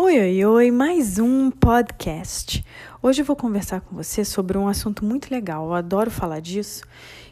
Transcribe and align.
Oi, 0.00 0.16
oi, 0.16 0.44
oi, 0.44 0.70
mais 0.70 1.18
um 1.18 1.50
podcast. 1.50 2.64
Hoje 3.02 3.22
eu 3.22 3.26
vou 3.26 3.34
conversar 3.34 3.80
com 3.80 3.96
você 3.96 4.24
sobre 4.24 4.56
um 4.56 4.68
assunto 4.68 5.04
muito 5.04 5.28
legal, 5.28 5.66
eu 5.66 5.74
adoro 5.74 6.08
falar 6.08 6.38
disso, 6.38 6.84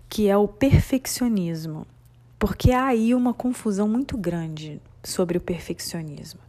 que 0.09 0.29
é 0.29 0.37
o 0.37 0.49
perfeccionismo. 0.49 1.87
Porque 2.41 2.73
há 2.73 2.87
aí 2.87 3.15
uma 3.15 3.33
confusão 3.33 3.89
muito 3.89 4.19
grande 4.19 4.81
sobre 5.01 5.39
o 5.39 5.41
perfeccionismo. 5.41 6.41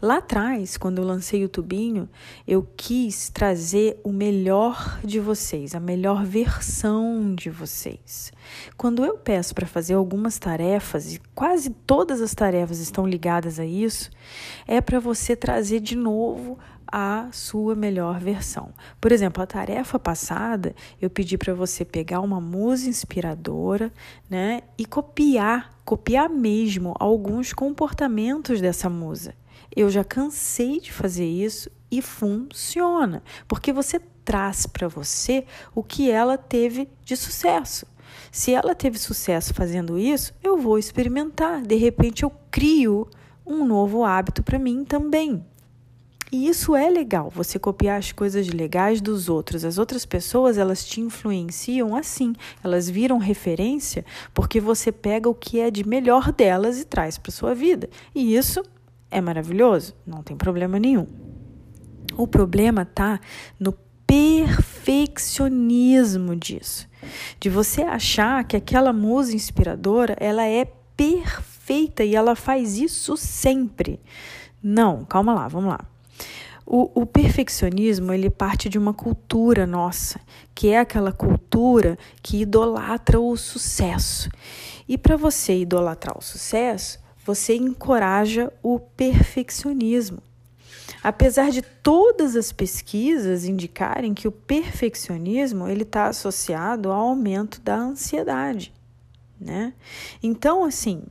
Lá 0.00 0.18
atrás, 0.18 0.76
quando 0.76 0.98
eu 0.98 1.04
lancei 1.04 1.44
o 1.44 1.48
tubinho, 1.48 2.08
eu 2.46 2.64
quis 2.76 3.30
trazer 3.30 4.00
o 4.04 4.12
melhor 4.12 5.00
de 5.02 5.18
vocês, 5.18 5.74
a 5.74 5.80
melhor 5.80 6.24
versão 6.24 7.34
de 7.34 7.50
vocês. 7.50 8.32
Quando 8.76 9.04
eu 9.04 9.18
peço 9.18 9.52
para 9.56 9.66
fazer 9.66 9.94
algumas 9.94 10.38
tarefas, 10.38 11.14
e 11.14 11.20
quase 11.34 11.70
todas 11.70 12.20
as 12.20 12.32
tarefas 12.32 12.78
estão 12.78 13.08
ligadas 13.08 13.58
a 13.58 13.66
isso, 13.66 14.08
é 14.68 14.80
para 14.80 15.00
você 15.00 15.34
trazer 15.34 15.80
de 15.80 15.96
novo 15.96 16.56
a 16.86 17.28
sua 17.32 17.74
melhor 17.74 18.20
versão. 18.20 18.70
Por 19.00 19.10
exemplo, 19.10 19.42
a 19.42 19.46
tarefa 19.46 19.98
passada, 19.98 20.76
eu 21.02 21.10
pedi 21.10 21.36
para 21.36 21.54
você 21.54 21.84
pegar 21.84 22.20
uma 22.20 22.40
música 22.40 22.88
inspiradora, 22.88 23.92
né, 24.30 24.62
e 24.78 24.86
copiar, 24.86 25.76
copiar 25.84 26.30
mesmo 26.30 26.94
alguns 27.00 27.52
comportamentos 27.52 28.60
dessa 28.60 28.88
musa. 28.88 29.34
Eu 29.78 29.88
já 29.88 30.02
cansei 30.02 30.80
de 30.80 30.92
fazer 30.92 31.24
isso 31.24 31.70
e 31.88 32.02
funciona, 32.02 33.22
porque 33.46 33.72
você 33.72 34.00
traz 34.24 34.66
para 34.66 34.88
você 34.88 35.44
o 35.72 35.84
que 35.84 36.10
ela 36.10 36.36
teve 36.36 36.88
de 37.04 37.16
sucesso. 37.16 37.86
Se 38.32 38.52
ela 38.52 38.74
teve 38.74 38.98
sucesso 38.98 39.54
fazendo 39.54 39.96
isso, 39.96 40.34
eu 40.42 40.58
vou 40.58 40.80
experimentar. 40.80 41.62
De 41.62 41.76
repente, 41.76 42.24
eu 42.24 42.32
crio 42.50 43.08
um 43.46 43.64
novo 43.64 44.02
hábito 44.02 44.42
para 44.42 44.58
mim 44.58 44.84
também. 44.84 45.46
E 46.32 46.48
isso 46.48 46.74
é 46.74 46.90
legal, 46.90 47.30
você 47.30 47.56
copiar 47.56 48.00
as 48.00 48.10
coisas 48.10 48.48
legais 48.48 49.00
dos 49.00 49.28
outros. 49.28 49.64
As 49.64 49.78
outras 49.78 50.04
pessoas, 50.04 50.58
elas 50.58 50.84
te 50.84 51.00
influenciam 51.00 51.94
assim. 51.94 52.34
Elas 52.64 52.90
viram 52.90 53.16
referência 53.18 54.04
porque 54.34 54.60
você 54.60 54.90
pega 54.90 55.28
o 55.28 55.34
que 55.36 55.60
é 55.60 55.70
de 55.70 55.86
melhor 55.86 56.32
delas 56.32 56.80
e 56.80 56.84
traz 56.84 57.16
para 57.16 57.30
sua 57.30 57.54
vida. 57.54 57.88
E 58.12 58.34
isso 58.34 58.60
é 59.10 59.20
maravilhoso, 59.20 59.94
não 60.06 60.22
tem 60.22 60.36
problema 60.36 60.78
nenhum. 60.78 61.08
O 62.16 62.26
problema 62.26 62.82
tá 62.84 63.20
no 63.58 63.72
perfeccionismo 64.06 66.34
disso. 66.34 66.88
De 67.38 67.50
você 67.50 67.82
achar 67.82 68.42
que 68.44 68.56
aquela 68.56 68.92
musa 68.92 69.36
inspiradora, 69.36 70.16
ela 70.18 70.44
é 70.46 70.64
perfeita 70.96 72.02
e 72.02 72.16
ela 72.16 72.34
faz 72.34 72.78
isso 72.78 73.16
sempre. 73.16 74.00
Não, 74.62 75.04
calma 75.04 75.34
lá, 75.34 75.46
vamos 75.46 75.70
lá. 75.70 75.80
O, 76.66 77.02
o, 77.02 77.06
perfeccionismo 77.06 78.12
ele 78.12 78.28
parte 78.28 78.68
de 78.68 78.76
uma 78.76 78.92
cultura 78.92 79.66
nossa, 79.66 80.20
que 80.54 80.68
é 80.68 80.80
aquela 80.80 81.12
cultura 81.12 81.96
que 82.22 82.42
idolatra 82.42 83.18
o 83.18 83.34
sucesso. 83.38 84.28
E 84.86 84.98
para 84.98 85.16
você 85.16 85.60
idolatrar 85.60 86.18
o 86.18 86.22
sucesso, 86.22 87.00
você 87.28 87.54
encoraja 87.56 88.50
o 88.62 88.80
perfeccionismo. 88.80 90.22
Apesar 91.02 91.50
de 91.50 91.60
todas 91.60 92.34
as 92.34 92.52
pesquisas 92.52 93.44
indicarem 93.44 94.14
que 94.14 94.26
o 94.26 94.32
perfeccionismo 94.32 95.68
ele 95.68 95.82
está 95.82 96.06
associado 96.06 96.90
ao 96.90 97.08
aumento 97.08 97.60
da 97.60 97.76
ansiedade, 97.76 98.72
né? 99.38 99.74
Então, 100.22 100.64
assim, 100.64 101.02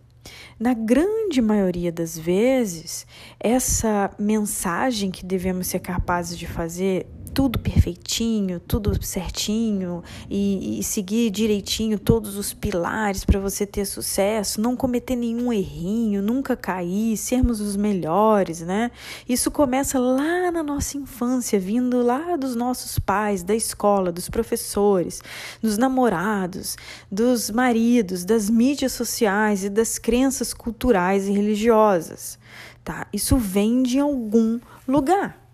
na 0.59 0.73
grande 0.73 1.39
maioria 1.39 1.91
das 1.91 2.17
vezes, 2.17 3.05
essa 3.39 4.09
mensagem 4.17 5.11
que 5.11 5.23
devemos 5.23 5.67
ser 5.67 5.81
capazes 5.81 6.35
de 6.35 6.47
fazer 6.47 7.05
tudo 7.37 7.59
perfeitinho, 7.59 8.59
tudo 8.59 8.99
certinho 9.05 10.03
e, 10.27 10.79
e 10.79 10.83
seguir 10.83 11.29
direitinho 11.29 11.99
todos 11.99 12.35
os 12.35 12.51
pilares 12.51 13.23
para 13.23 13.39
você 13.39 13.63
ter 13.63 13.85
sucesso, 13.85 14.59
não 14.59 14.75
cometer 14.75 15.15
nenhum 15.15 15.53
errinho, 15.53 16.19
nunca 16.19 16.57
cair, 16.57 17.15
sermos 17.15 17.61
os 17.61 17.75
melhores, 17.75 18.61
né? 18.61 18.89
Isso 19.29 19.51
começa 19.51 19.99
lá 19.99 20.49
na 20.51 20.63
nossa 20.63 20.97
infância, 20.97 21.59
vindo 21.59 22.01
lá 22.01 22.35
dos 22.35 22.55
nossos 22.55 22.97
pais, 22.97 23.43
da 23.43 23.53
escola, 23.53 24.11
dos 24.11 24.27
professores, 24.29 25.21
dos 25.61 25.77
namorados, 25.77 26.75
dos 27.11 27.51
maridos, 27.51 28.25
das 28.25 28.49
mídias 28.49 28.93
sociais 28.93 29.63
e 29.63 29.69
das 29.69 29.99
crenças 29.99 30.55
culturais 30.55 31.27
e 31.27 31.31
religiosas, 31.33 32.39
tá? 32.83 33.05
Isso 33.13 33.37
vem 33.37 33.83
de 33.83 33.99
algum 33.99 34.59
lugar. 34.87 35.46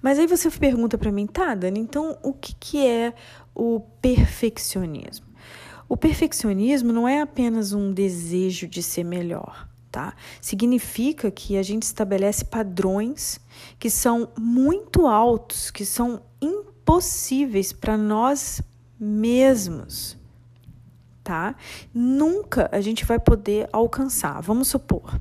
Mas 0.00 0.18
aí 0.18 0.26
você 0.26 0.50
pergunta 0.50 0.96
para 0.96 1.12
mim, 1.12 1.26
tá, 1.26 1.54
Dani, 1.54 1.80
então 1.80 2.16
o 2.22 2.32
que, 2.32 2.54
que 2.54 2.86
é 2.86 3.14
o 3.54 3.80
perfeccionismo? 4.00 5.26
O 5.88 5.96
perfeccionismo 5.96 6.92
não 6.92 7.06
é 7.06 7.20
apenas 7.20 7.72
um 7.72 7.92
desejo 7.92 8.66
de 8.66 8.82
ser 8.82 9.04
melhor, 9.04 9.68
tá? 9.90 10.14
Significa 10.40 11.30
que 11.30 11.56
a 11.56 11.62
gente 11.62 11.84
estabelece 11.84 12.44
padrões 12.44 13.38
que 13.78 13.88
são 13.88 14.28
muito 14.36 15.06
altos, 15.06 15.70
que 15.70 15.84
são 15.84 16.22
impossíveis 16.40 17.72
para 17.72 17.96
nós 17.96 18.60
mesmos, 18.98 20.18
tá? 21.22 21.54
Nunca 21.94 22.68
a 22.72 22.80
gente 22.80 23.04
vai 23.04 23.20
poder 23.20 23.68
alcançar. 23.72 24.40
Vamos 24.42 24.68
supor, 24.68 25.20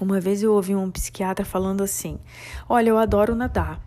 uma 0.00 0.20
vez 0.20 0.42
eu 0.42 0.52
ouvi 0.52 0.74
um 0.74 0.90
psiquiatra 0.90 1.44
falando 1.44 1.82
assim: 1.82 2.18
Olha, 2.68 2.90
eu 2.90 2.98
adoro 2.98 3.34
nadar, 3.34 3.80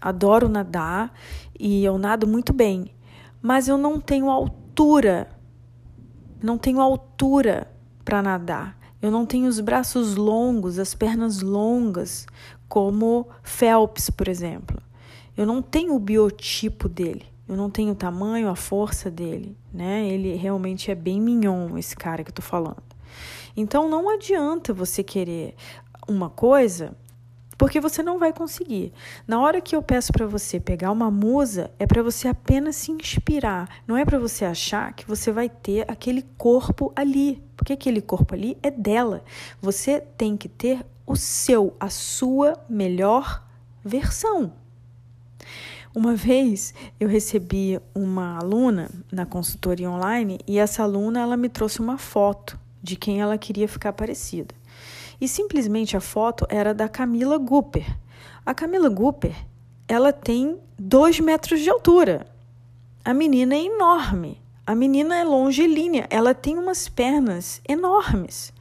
adoro 0.00 0.48
nadar 0.48 1.12
e 1.58 1.84
eu 1.84 1.98
nado 1.98 2.26
muito 2.26 2.52
bem, 2.52 2.92
mas 3.40 3.68
eu 3.68 3.76
não 3.76 4.00
tenho 4.00 4.30
altura, 4.30 5.28
não 6.42 6.58
tenho 6.58 6.80
altura 6.80 7.70
para 8.04 8.22
nadar. 8.22 8.76
Eu 9.02 9.10
não 9.10 9.26
tenho 9.26 9.46
os 9.46 9.60
braços 9.60 10.16
longos, 10.16 10.78
as 10.78 10.94
pernas 10.94 11.40
longas, 11.42 12.26
como 12.68 13.28
Phelps, 13.42 14.08
por 14.10 14.26
exemplo. 14.26 14.80
Eu 15.36 15.46
não 15.46 15.60
tenho 15.60 15.94
o 15.94 16.00
biotipo 16.00 16.88
dele. 16.88 17.26
Eu 17.48 17.56
não 17.56 17.70
tenho 17.70 17.92
o 17.92 17.94
tamanho, 17.94 18.48
a 18.48 18.56
força 18.56 19.08
dele, 19.08 19.56
né? 19.72 20.08
Ele 20.08 20.34
realmente 20.34 20.90
é 20.90 20.94
bem 20.94 21.20
mignon, 21.20 21.78
esse 21.78 21.94
cara 21.94 22.24
que 22.24 22.30
eu 22.30 22.34
tô 22.34 22.42
falando. 22.42 22.82
Então 23.56 23.88
não 23.88 24.10
adianta 24.10 24.74
você 24.74 25.02
querer 25.02 25.54
uma 26.06 26.28
coisa 26.28 26.94
porque 27.58 27.80
você 27.80 28.02
não 28.02 28.18
vai 28.18 28.32
conseguir. 28.32 28.92
Na 29.26 29.40
hora 29.40 29.60
que 29.60 29.74
eu 29.74 29.82
peço 29.82 30.12
para 30.12 30.26
você 30.26 30.60
pegar 30.60 30.92
uma 30.92 31.10
musa, 31.10 31.70
é 31.78 31.86
para 31.86 32.02
você 32.02 32.28
apenas 32.28 32.76
se 32.76 32.92
inspirar, 32.92 33.68
não 33.86 33.96
é 33.96 34.04
para 34.04 34.18
você 34.18 34.44
achar 34.44 34.92
que 34.92 35.06
você 35.06 35.32
vai 35.32 35.48
ter 35.48 35.90
aquele 35.90 36.22
corpo 36.36 36.92
ali, 36.94 37.42
porque 37.56 37.72
aquele 37.72 38.02
corpo 38.02 38.34
ali 38.34 38.58
é 38.62 38.70
dela. 38.70 39.24
Você 39.60 40.00
tem 40.00 40.36
que 40.36 40.48
ter 40.48 40.84
o 41.06 41.16
seu, 41.16 41.74
a 41.80 41.88
sua 41.88 42.62
melhor 42.68 43.42
versão. 43.82 44.52
Uma 45.94 46.14
vez 46.14 46.74
eu 47.00 47.08
recebi 47.08 47.80
uma 47.94 48.36
aluna 48.36 48.90
na 49.10 49.24
consultoria 49.24 49.90
online 49.90 50.38
e 50.46 50.58
essa 50.58 50.82
aluna 50.82 51.20
ela 51.20 51.38
me 51.38 51.48
trouxe 51.48 51.80
uma 51.80 51.96
foto 51.96 52.58
de 52.86 52.94
quem 52.94 53.20
ela 53.20 53.36
queria 53.36 53.66
ficar 53.66 53.92
parecida. 53.92 54.54
E 55.20 55.26
simplesmente 55.26 55.96
a 55.96 56.00
foto 56.00 56.46
era 56.48 56.72
da 56.72 56.88
Camila 56.88 57.36
Gooper. 57.36 57.84
A 58.44 58.54
Camila 58.54 58.88
Gooper, 58.88 59.34
ela 59.88 60.12
tem 60.12 60.60
dois 60.78 61.18
metros 61.18 61.60
de 61.60 61.68
altura. 61.68 62.28
A 63.04 63.12
menina 63.12 63.56
é 63.56 63.64
enorme. 63.64 64.40
A 64.64 64.72
menina 64.72 65.16
é 65.16 65.24
longilínea. 65.24 66.06
Ela 66.10 66.32
tem 66.32 66.56
umas 66.56 66.88
pernas 66.88 67.60
enormes. 67.68 68.52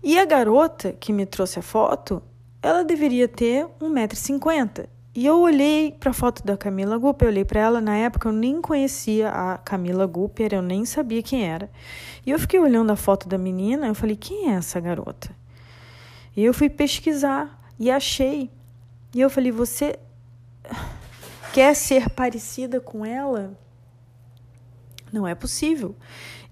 E 0.00 0.16
a 0.16 0.24
garota 0.24 0.92
que 0.92 1.12
me 1.12 1.26
trouxe 1.26 1.58
a 1.58 1.62
foto, 1.62 2.22
ela 2.62 2.84
deveria 2.84 3.26
ter 3.26 3.66
1,50m. 3.80 4.86
E 5.16 5.24
eu 5.24 5.40
olhei 5.40 5.92
para 5.92 6.10
a 6.10 6.12
foto 6.12 6.44
da 6.44 6.58
Camila 6.58 6.98
Gooper, 6.98 7.26
eu 7.26 7.32
olhei 7.32 7.44
para 7.44 7.58
ela, 7.58 7.80
na 7.80 7.96
época 7.96 8.28
eu 8.28 8.32
nem 8.34 8.60
conhecia 8.60 9.30
a 9.30 9.56
Camila 9.56 10.04
Gooper, 10.04 10.52
eu 10.52 10.60
nem 10.60 10.84
sabia 10.84 11.22
quem 11.22 11.42
era. 11.42 11.70
E 12.26 12.30
eu 12.30 12.38
fiquei 12.38 12.60
olhando 12.60 12.92
a 12.92 12.96
foto 12.96 13.26
da 13.26 13.38
menina, 13.38 13.86
eu 13.86 13.94
falei, 13.94 14.14
quem 14.14 14.50
é 14.50 14.56
essa 14.56 14.78
garota? 14.78 15.34
E 16.36 16.44
eu 16.44 16.52
fui 16.52 16.68
pesquisar 16.68 17.66
e 17.78 17.90
achei. 17.90 18.50
E 19.14 19.20
eu 19.22 19.30
falei, 19.30 19.50
você 19.50 19.98
quer 21.54 21.74
ser 21.74 22.10
parecida 22.10 22.78
com 22.78 23.02
ela? 23.02 23.58
Não 25.10 25.26
é 25.26 25.34
possível. 25.34 25.96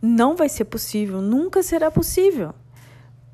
Não 0.00 0.36
vai 0.36 0.48
ser 0.48 0.64
possível, 0.64 1.20
nunca 1.20 1.62
será 1.62 1.90
possível. 1.90 2.54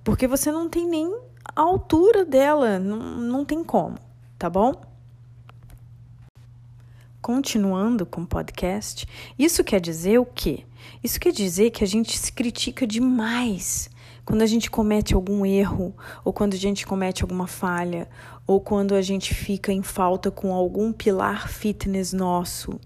Porque 0.02 0.26
você 0.26 0.50
não 0.50 0.68
tem 0.68 0.88
nem 0.88 1.16
a 1.54 1.60
altura 1.60 2.24
dela, 2.24 2.80
não, 2.80 2.98
não 2.98 3.44
tem 3.44 3.62
como, 3.62 3.96
tá 4.36 4.50
bom? 4.50 4.89
Continuando 7.20 8.06
com 8.06 8.22
o 8.22 8.26
podcast, 8.26 9.06
isso 9.38 9.62
quer 9.62 9.78
dizer 9.78 10.18
o 10.18 10.24
quê? 10.24 10.64
Isso 11.04 11.20
quer 11.20 11.32
dizer 11.32 11.70
que 11.70 11.84
a 11.84 11.86
gente 11.86 12.16
se 12.16 12.32
critica 12.32 12.86
demais 12.86 13.90
Quando 14.24 14.42
a 14.42 14.46
gente 14.46 14.70
comete 14.70 15.12
algum 15.12 15.44
erro, 15.44 15.94
ou 16.24 16.32
quando 16.32 16.54
a 16.54 16.56
gente 16.56 16.86
comete 16.86 17.22
alguma 17.22 17.46
falha, 17.46 18.08
ou 18.46 18.58
quando 18.58 18.94
a 18.94 19.02
gente 19.02 19.34
fica 19.34 19.72
em 19.72 19.82
falta 19.82 20.30
com 20.30 20.54
algum 20.54 20.92
pilar 20.92 21.48
fitness 21.48 22.12
nosso, 22.12 22.80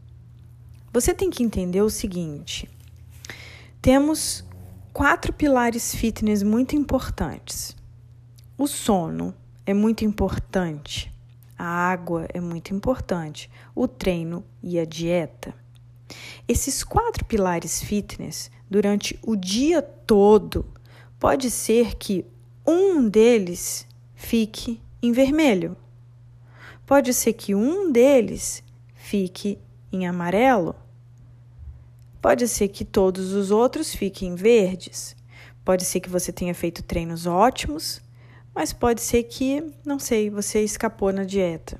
você 0.92 1.14
tem 1.14 1.30
que 1.30 1.42
entender 1.42 1.82
o 1.82 1.90
seguinte: 1.90 2.68
temos 3.80 4.44
quatro 4.92 5.32
pilares 5.32 5.94
fitness 5.94 6.42
muito 6.42 6.74
importantes. 6.74 7.76
O 8.58 8.66
sono 8.66 9.34
é 9.66 9.74
muito 9.74 10.04
importante, 10.04 11.12
a 11.58 11.64
água 11.64 12.26
é 12.32 12.40
muito 12.40 12.74
importante, 12.74 13.50
o 13.74 13.86
treino 13.86 14.44
e 14.62 14.78
a 14.78 14.84
dieta. 14.84 15.54
Esses 16.46 16.84
quatro 16.84 17.24
pilares 17.24 17.82
fitness, 17.82 18.50
durante 18.68 19.18
o 19.22 19.36
dia 19.36 19.80
todo, 19.80 20.66
pode 21.18 21.50
ser 21.50 21.96
que 21.96 22.24
um 22.66 23.08
deles 23.08 23.86
fique 24.14 24.80
em 25.02 25.12
vermelho. 25.12 25.76
Pode 26.86 27.14
ser 27.14 27.32
que 27.32 27.54
um 27.54 27.90
deles 27.90 28.62
fique 28.94 29.58
em 29.92 30.06
amarelo. 30.06 30.74
Pode 32.20 32.48
ser 32.48 32.68
que 32.68 32.84
todos 32.84 33.32
os 33.32 33.50
outros 33.50 33.94
fiquem 33.94 34.34
verdes. 34.34 35.16
Pode 35.64 35.84
ser 35.84 36.00
que 36.00 36.10
você 36.10 36.32
tenha 36.32 36.54
feito 36.54 36.82
treinos 36.82 37.26
ótimos, 37.26 38.02
mas 38.54 38.72
pode 38.72 39.02
ser 39.02 39.24
que, 39.24 39.64
não 39.84 39.98
sei, 39.98 40.30
você 40.30 40.62
escapou 40.62 41.12
na 41.12 41.24
dieta. 41.24 41.78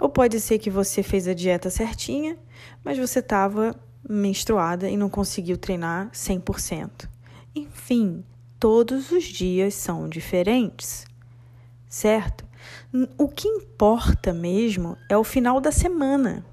Ou 0.00 0.08
pode 0.08 0.40
ser 0.40 0.58
que 0.58 0.70
você 0.70 1.02
fez 1.02 1.26
a 1.26 1.34
dieta 1.34 1.70
certinha, 1.70 2.36
mas 2.84 2.98
você 2.98 3.18
estava 3.18 3.74
menstruada 4.08 4.88
e 4.88 4.96
não 4.96 5.08
conseguiu 5.08 5.56
treinar 5.56 6.10
100%. 6.12 7.08
Enfim, 7.54 8.22
todos 8.60 9.10
os 9.10 9.24
dias 9.24 9.74
são 9.74 10.08
diferentes, 10.08 11.06
certo? 11.88 12.44
O 13.18 13.28
que 13.28 13.48
importa 13.48 14.32
mesmo 14.32 14.96
é 15.08 15.16
o 15.16 15.24
final 15.24 15.60
da 15.60 15.72
semana. 15.72 16.44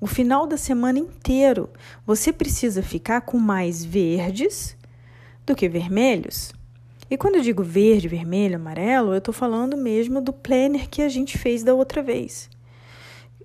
O 0.00 0.06
final 0.06 0.46
da 0.46 0.56
semana 0.56 0.98
inteiro. 0.98 1.70
Você 2.06 2.32
precisa 2.32 2.82
ficar 2.82 3.22
com 3.22 3.38
mais 3.38 3.84
verdes 3.84 4.76
do 5.46 5.54
que 5.54 5.68
vermelhos. 5.68 6.52
E 7.12 7.16
quando 7.18 7.34
eu 7.34 7.42
digo 7.42 7.62
verde, 7.62 8.08
vermelho, 8.08 8.56
amarelo, 8.56 9.12
eu 9.12 9.18
estou 9.18 9.34
falando 9.34 9.76
mesmo 9.76 10.18
do 10.18 10.32
planner 10.32 10.88
que 10.88 11.02
a 11.02 11.10
gente 11.10 11.36
fez 11.36 11.62
da 11.62 11.74
outra 11.74 12.02
vez. 12.02 12.48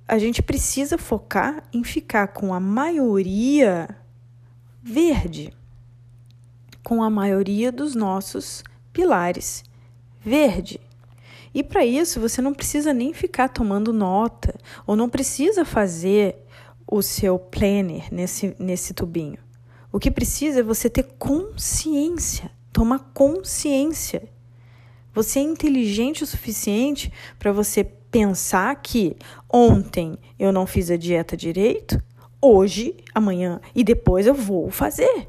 A 0.08 0.18
gente 0.18 0.42
precisa 0.42 0.98
focar 0.98 1.62
em 1.74 1.84
ficar 1.84 2.30
com 2.30 2.54
a 2.54 2.62
maioria 2.62 3.90
verde, 4.81 5.54
com 6.81 7.04
a 7.04 7.10
maioria 7.10 7.69
dos 7.69 7.94
nossos 7.94 8.64
pilares 8.94 9.66
verde. 10.22 10.80
E 11.54 11.62
para 11.62 11.86
isso 11.86 12.22
você 12.22 12.42
não 12.42 12.54
precisa 12.54 12.94
nem 12.94 13.13
ficar 13.13 13.50
tomando 13.50 13.92
nota 13.92 14.58
ou 14.86 14.96
não 14.96 15.10
precisa 15.10 15.66
fazer 15.66 16.38
o 16.90 17.02
seu 17.02 17.38
planner 17.38 18.08
nesse, 18.13 18.56
nesse 18.58 18.94
tubinho. 18.94 19.40
O 19.92 20.00
que 20.00 20.10
precisa 20.10 20.62
é 20.62 20.63
você 20.63 20.90
ter 20.90 21.04
consciência 21.20 22.56
Toma 22.77 23.00
consciência. 23.00 24.29
Você 25.12 25.39
é 25.39 25.41
inteligente 25.41 26.24
o 26.24 26.27
suficiente 26.27 27.12
para 27.39 27.51
você 27.51 27.83
pensar 27.83 28.75
que 28.75 29.18
ontem 29.51 30.15
eu 30.38 30.51
não 30.51 30.68
fiz 30.68 30.91
a 30.91 30.95
dieta 30.95 31.35
direito, 31.35 32.00
hoje, 32.39 32.95
amanhã 33.15 33.59
e 33.74 33.83
depois 33.83 34.27
eu 34.27 34.35
vou 34.35 34.69
fazer. 34.69 35.27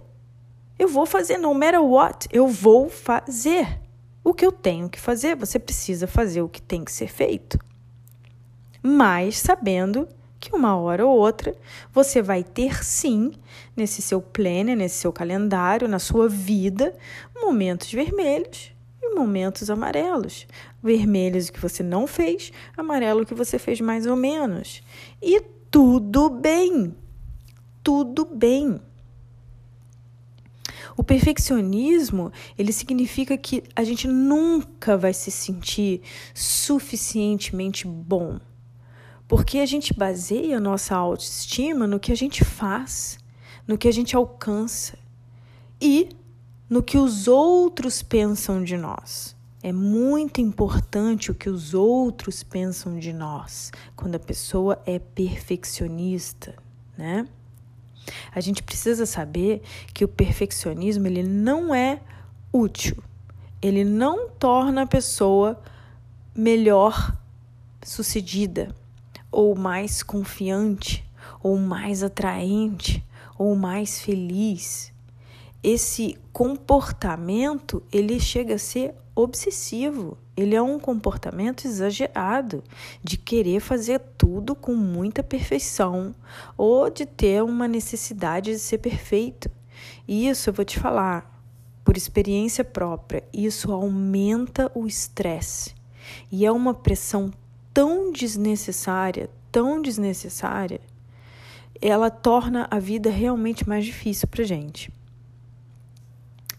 Eu 0.78 0.88
vou 0.88 1.06
fazer, 1.06 1.38
no 1.38 1.54
matter 1.54 1.82
what, 1.82 2.28
eu 2.30 2.46
vou 2.46 2.90
fazer 2.90 3.80
o 4.22 4.34
que 4.34 4.44
eu 4.44 4.52
tenho 4.52 4.86
que 4.90 5.00
fazer. 5.00 5.34
Você 5.34 5.58
precisa 5.58 6.06
fazer 6.06 6.42
o 6.42 6.50
que 6.50 6.60
tem 6.60 6.84
que 6.84 6.92
ser 6.92 7.08
feito. 7.08 7.58
Mas 8.82 9.38
sabendo 9.38 10.06
que 10.48 10.56
uma 10.56 10.76
hora 10.76 11.04
ou 11.06 11.18
outra 11.18 11.54
você 11.92 12.22
vai 12.22 12.42
ter 12.42 12.82
sim, 12.82 13.32
nesse 13.76 14.00
seu 14.00 14.20
planner, 14.20 14.76
nesse 14.76 14.96
seu 14.96 15.12
calendário, 15.12 15.86
na 15.86 15.98
sua 15.98 16.26
vida, 16.26 16.96
momentos 17.36 17.92
vermelhos 17.92 18.72
e 19.02 19.14
momentos 19.14 19.68
amarelos. 19.68 20.46
Vermelhos 20.82 21.50
que 21.50 21.60
você 21.60 21.82
não 21.82 22.06
fez, 22.06 22.50
amarelo 22.74 23.26
que 23.26 23.34
você 23.34 23.58
fez 23.58 23.78
mais 23.80 24.06
ou 24.06 24.16
menos. 24.16 24.82
E 25.20 25.38
tudo 25.70 26.30
bem. 26.30 26.96
Tudo 27.82 28.24
bem. 28.24 28.80
O 30.96 31.04
perfeccionismo, 31.04 32.32
ele 32.56 32.72
significa 32.72 33.36
que 33.36 33.62
a 33.76 33.84
gente 33.84 34.08
nunca 34.08 34.96
vai 34.96 35.12
se 35.12 35.30
sentir 35.30 36.00
suficientemente 36.34 37.86
bom 37.86 38.40
porque 39.28 39.58
a 39.58 39.66
gente 39.66 39.92
baseia 39.92 40.56
a 40.56 40.60
nossa 40.60 40.96
autoestima 40.96 41.86
no 41.86 42.00
que 42.00 42.10
a 42.10 42.16
gente 42.16 42.42
faz, 42.42 43.19
no 43.66 43.76
que 43.76 43.86
a 43.86 43.92
gente 43.92 44.16
alcança 44.16 44.98
e 45.78 46.08
no 46.69 46.82
que 46.82 46.96
os 46.96 47.28
outros 47.28 48.02
pensam 48.02 48.64
de 48.64 48.78
nós. 48.78 49.36
É 49.62 49.70
muito 49.70 50.40
importante 50.40 51.30
o 51.30 51.34
que 51.34 51.50
os 51.50 51.75
outros 51.75 52.42
pensam 52.42 52.98
de 52.98 53.12
nós 53.12 53.70
quando 53.94 54.14
a 54.14 54.20
pessoa 54.20 54.80
é 54.86 54.98
perfeccionista, 54.98 56.54
né? 56.96 57.28
A 58.34 58.40
gente 58.40 58.62
precisa 58.62 59.04
saber 59.04 59.60
que 59.92 60.04
o 60.04 60.08
perfeccionismo 60.08 61.06
ele 61.06 61.22
não 61.22 61.74
é 61.74 62.00
útil. 62.50 62.96
Ele 63.60 63.84
não 63.84 64.31
torna 64.31 64.82
a 64.82 64.86
pessoa 64.86 65.60
melhor 66.34 67.14
sucedida 67.82 68.74
ou 69.30 69.54
mais 69.54 70.02
confiante, 70.02 71.04
ou 71.42 71.56
mais 71.58 72.02
atraente, 72.02 73.04
ou 73.36 73.54
mais 73.54 74.00
feliz. 74.00 74.92
Esse 75.62 76.16
comportamento, 76.32 77.82
ele 77.92 78.19
chega 78.20 78.54
a 78.54 78.58
ser 78.58 78.94
obsessivo. 79.14 80.16
Ele 80.36 80.54
é 80.54 80.62
um 80.62 80.78
comportamento 80.78 81.66
exagerado 81.66 82.62
de 83.02 83.16
querer 83.16 83.60
fazer 83.60 83.98
tudo 84.16 84.54
com 84.54 84.75
muita 84.75 85.22
perfeição 85.22 86.14
ou 86.56 86.88
de 86.88 87.04
ter 87.04 87.42
uma 87.42 87.66
necessidade 87.66 88.52
de 88.52 88.58
ser 88.58 88.78
perfeito. 88.78 89.50
E 90.06 90.28
isso 90.28 90.48
eu 90.48 90.54
vou 90.54 90.64
te 90.64 90.78
falar, 90.78 91.42
por 91.84 91.96
experiência 91.96 92.64
própria, 92.64 93.24
isso 93.32 93.72
aumenta 93.72 94.70
o 94.74 94.86
estresse 94.86 95.74
e 96.31 96.46
é 96.46 96.52
uma 96.52 96.74
pressão 96.74 97.31
tão 97.73 98.13
desnecessária, 98.13 99.31
tão 99.51 99.81
desnecessária, 99.81 100.81
ela 101.81 102.10
torna 102.10 102.67
a 102.70 102.79
vida 102.79 103.10
realmente 103.10 103.69
mais 103.69 103.84
difícil 103.84 104.27
para 104.29 104.44
gente. 104.44 104.93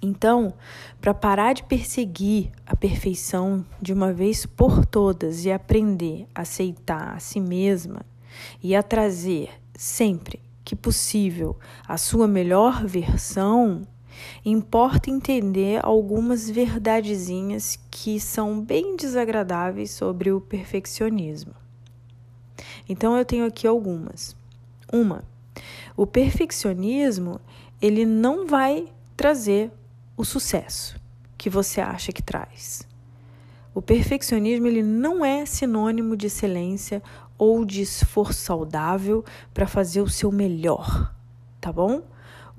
Então, 0.01 0.53
para 1.01 1.13
parar 1.13 1.53
de 1.53 1.63
perseguir 1.63 2.51
a 2.65 2.73
perfeição 2.75 3.65
de 3.81 3.91
uma 3.91 4.13
vez 4.13 4.45
por 4.45 4.85
todas 4.85 5.43
e 5.43 5.51
aprender 5.51 6.25
a 6.33 6.41
aceitar 6.41 7.15
a 7.15 7.19
si 7.19 7.41
mesma 7.41 8.05
e 8.63 8.73
a 8.73 8.81
trazer 8.81 9.49
sempre 9.75 10.39
que 10.63 10.75
possível 10.75 11.57
a 11.85 11.97
sua 11.97 12.27
melhor 12.27 12.85
versão, 12.85 13.81
importa 14.43 15.09
entender 15.09 15.79
algumas 15.83 16.49
verdadezinhas 16.49 17.79
que 17.89 18.19
são 18.19 18.61
bem 18.61 18.95
desagradáveis 18.95 19.91
sobre 19.91 20.31
o 20.31 20.41
perfeccionismo. 20.41 21.53
Então 22.87 23.17
eu 23.17 23.25
tenho 23.25 23.45
aqui 23.45 23.67
algumas. 23.67 24.35
Uma, 24.91 25.23
o 25.95 26.07
perfeccionismo, 26.07 27.39
ele 27.81 28.05
não 28.05 28.47
vai 28.47 28.87
trazer 29.15 29.71
o 30.17 30.25
sucesso 30.25 30.99
que 31.37 31.49
você 31.49 31.79
acha 31.79 32.11
que 32.11 32.21
traz. 32.21 32.87
O 33.73 33.81
perfeccionismo 33.81 34.67
ele 34.67 34.83
não 34.83 35.23
é 35.23 35.45
sinônimo 35.45 36.17
de 36.17 36.27
excelência 36.27 37.01
ou 37.37 37.63
de 37.63 37.81
esforço 37.81 38.41
saudável 38.41 39.23
para 39.53 39.67
fazer 39.67 40.01
o 40.01 40.09
seu 40.09 40.31
melhor, 40.31 41.13
tá 41.61 41.71
bom? 41.71 42.01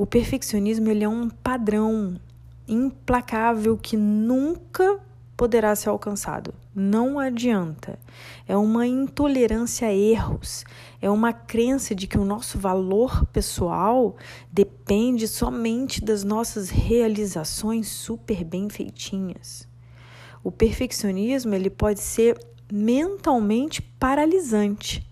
O 0.01 0.07
perfeccionismo 0.07 0.89
ele 0.89 1.05
é 1.05 1.09
um 1.11 1.29
padrão 1.29 2.19
implacável 2.67 3.77
que 3.77 3.99
nunca 3.99 4.99
poderá 5.37 5.77
ser 5.77 5.91
alcançado. 5.91 6.55
Não 6.75 7.19
adianta. 7.19 7.99
É 8.49 8.57
uma 8.57 8.87
intolerância 8.87 9.89
a 9.89 9.93
erros, 9.93 10.65
é 11.03 11.11
uma 11.11 11.35
crença 11.35 11.95
de 11.95 12.07
que 12.07 12.17
o 12.17 12.25
nosso 12.25 12.59
valor 12.59 13.27
pessoal 13.27 14.17
depende 14.51 15.29
somente 15.29 16.03
das 16.03 16.25
nossas 16.25 16.71
realizações 16.71 17.87
super 17.89 18.43
bem 18.43 18.71
feitinhas. 18.71 19.69
O 20.43 20.51
perfeccionismo 20.51 21.55
ele 21.55 21.69
pode 21.69 22.01
ser 22.01 22.41
mentalmente 22.73 23.83
paralisante 23.83 25.10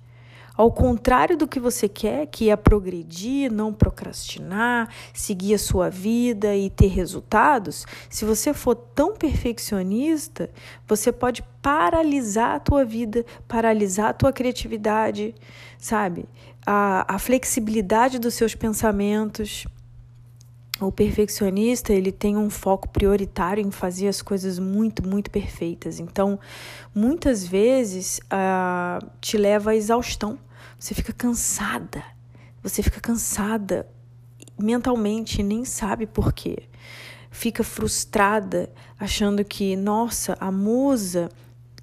Ao 0.58 0.72
contrário 0.72 1.36
do 1.36 1.46
que 1.46 1.60
você 1.60 1.88
quer, 1.88 2.26
que 2.26 2.50
é 2.50 2.56
progredir, 2.56 3.48
não 3.48 3.72
procrastinar, 3.72 4.92
seguir 5.14 5.54
a 5.54 5.58
sua 5.58 5.88
vida 5.88 6.56
e 6.56 6.68
ter 6.68 6.88
resultados, 6.88 7.86
se 8.10 8.24
você 8.24 8.52
for 8.52 8.74
tão 8.74 9.14
perfeccionista, 9.14 10.50
você 10.84 11.12
pode 11.12 11.44
paralisar 11.62 12.56
a 12.56 12.58
tua 12.58 12.84
vida, 12.84 13.24
paralisar 13.46 14.08
a 14.08 14.12
tua 14.12 14.32
criatividade, 14.32 15.32
sabe? 15.78 16.24
A, 16.66 17.14
a 17.14 17.20
flexibilidade 17.20 18.18
dos 18.18 18.34
seus 18.34 18.56
pensamentos. 18.56 19.64
O 20.80 20.90
perfeccionista, 20.90 21.92
ele 21.92 22.10
tem 22.10 22.36
um 22.36 22.50
foco 22.50 22.88
prioritário 22.88 23.64
em 23.64 23.70
fazer 23.70 24.08
as 24.08 24.20
coisas 24.20 24.58
muito, 24.58 25.06
muito 25.06 25.30
perfeitas. 25.30 26.00
Então, 26.00 26.36
muitas 26.92 27.46
vezes, 27.46 28.18
uh, 28.24 29.08
te 29.20 29.36
leva 29.36 29.70
à 29.70 29.76
exaustão. 29.76 30.36
Você 30.78 30.94
fica 30.94 31.12
cansada. 31.12 32.02
Você 32.62 32.82
fica 32.82 33.00
cansada 33.00 33.88
mentalmente 34.58 35.40
e 35.40 35.44
nem 35.44 35.64
sabe 35.64 36.06
por 36.06 36.32
quê. 36.32 36.68
Fica 37.30 37.62
frustrada, 37.62 38.70
achando 38.98 39.44
que, 39.44 39.76
nossa, 39.76 40.36
a 40.40 40.50
musa 40.50 41.28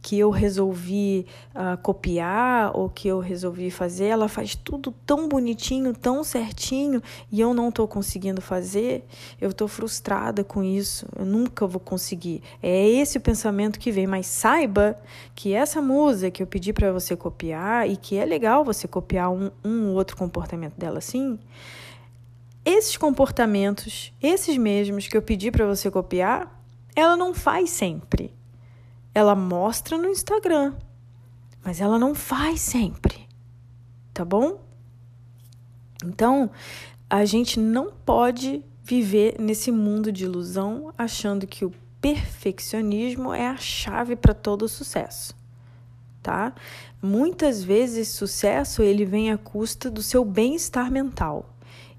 que 0.06 0.20
eu 0.20 0.30
resolvi 0.30 1.26
uh, 1.56 1.76
copiar 1.82 2.78
ou 2.78 2.88
que 2.88 3.08
eu 3.08 3.20
resolvi 3.20 3.72
fazer, 3.72 4.06
ela 4.06 4.28
faz 4.28 4.54
tudo 4.54 4.94
tão 5.04 5.28
bonitinho, 5.28 5.96
tão 5.96 6.24
certinho 6.24 7.02
e 7.32 7.42
eu 7.42 7.56
não 7.56 7.70
estou 7.70 7.88
conseguindo 7.88 8.40
fazer, 8.40 9.04
eu 9.42 9.50
estou 9.50 9.68
frustrada 9.68 10.44
com 10.44 10.64
isso, 10.64 11.08
eu 11.18 11.26
nunca 11.26 11.66
vou 11.66 11.80
conseguir. 11.80 12.44
É 12.62 12.88
esse 12.88 13.18
o 13.18 13.22
pensamento 13.22 13.80
que 13.80 13.92
vem, 13.92 14.06
mas 14.06 14.28
saiba 14.28 14.96
que 15.34 15.54
essa 15.54 15.82
musa 15.82 16.30
que 16.30 16.44
eu 16.44 16.46
pedi 16.46 16.72
para 16.72 16.92
você 16.92 17.16
copiar 17.16 17.90
e 17.90 17.98
que 17.98 18.16
é 18.16 18.26
legal 18.26 18.64
você 18.64 18.88
copiar 18.88 19.32
um, 19.32 19.50
um 19.64 19.96
outro 19.96 20.16
comportamento 20.16 20.76
dela 20.78 21.00
assim, 21.00 21.40
esses 22.64 22.96
comportamentos, 22.96 24.14
esses 24.22 24.56
mesmos 24.56 25.08
que 25.08 25.18
eu 25.18 25.22
pedi 25.24 25.50
para 25.50 25.66
você 25.66 25.90
copiar, 25.90 26.64
ela 26.96 27.18
não 27.18 27.34
faz 27.34 27.72
sempre. 27.72 28.32
Ela 29.16 29.34
mostra 29.34 29.98
no 29.98 30.10
Instagram, 30.10 30.76
mas 31.64 31.80
ela 31.80 31.98
não 31.98 32.14
faz 32.14 32.60
sempre, 32.60 33.28
tá 34.14 34.26
bom? 34.26 34.60
Então, 36.04 36.52
a 37.10 37.24
gente 37.24 37.58
não 37.58 37.92
pode 37.92 38.62
viver 38.84 39.38
nesse 39.40 39.72
mundo 39.72 40.12
de 40.12 40.26
ilusão 40.26 40.94
achando 40.98 41.48
que 41.48 41.64
o 41.64 41.74
perfeccionismo 42.02 43.34
é 43.34 43.48
a 43.48 43.58
chave 43.58 44.18
para 44.18 44.34
todo 44.34 44.68
sucesso, 44.68 45.34
tá? 46.22 46.54
Muitas 47.02 47.64
vezes 47.64 48.10
sucesso 48.10 48.84
ele 48.84 49.06
vem 49.06 49.32
à 49.32 49.38
custa 49.38 49.90
do 49.90 50.04
seu 50.04 50.26
bem-estar 50.26 50.92
mental 50.92 51.50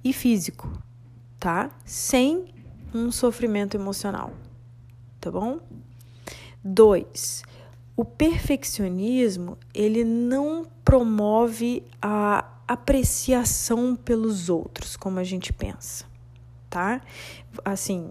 e 0.04 0.12
físico, 0.12 0.70
tá? 1.40 1.70
Sem 1.84 2.54
um 2.94 3.10
sofrimento 3.10 3.74
emocional, 3.74 4.32
tá 5.18 5.30
bom? 5.30 5.60
Dois, 6.68 7.44
o 7.96 8.04
perfeccionismo 8.04 9.56
ele 9.72 10.02
não 10.02 10.66
promove 10.84 11.84
a 12.02 12.44
apreciação 12.66 13.94
pelos 13.94 14.48
outros, 14.48 14.96
como 14.96 15.20
a 15.20 15.22
gente 15.22 15.52
pensa, 15.52 16.04
tá? 16.68 17.00
Assim, 17.64 18.10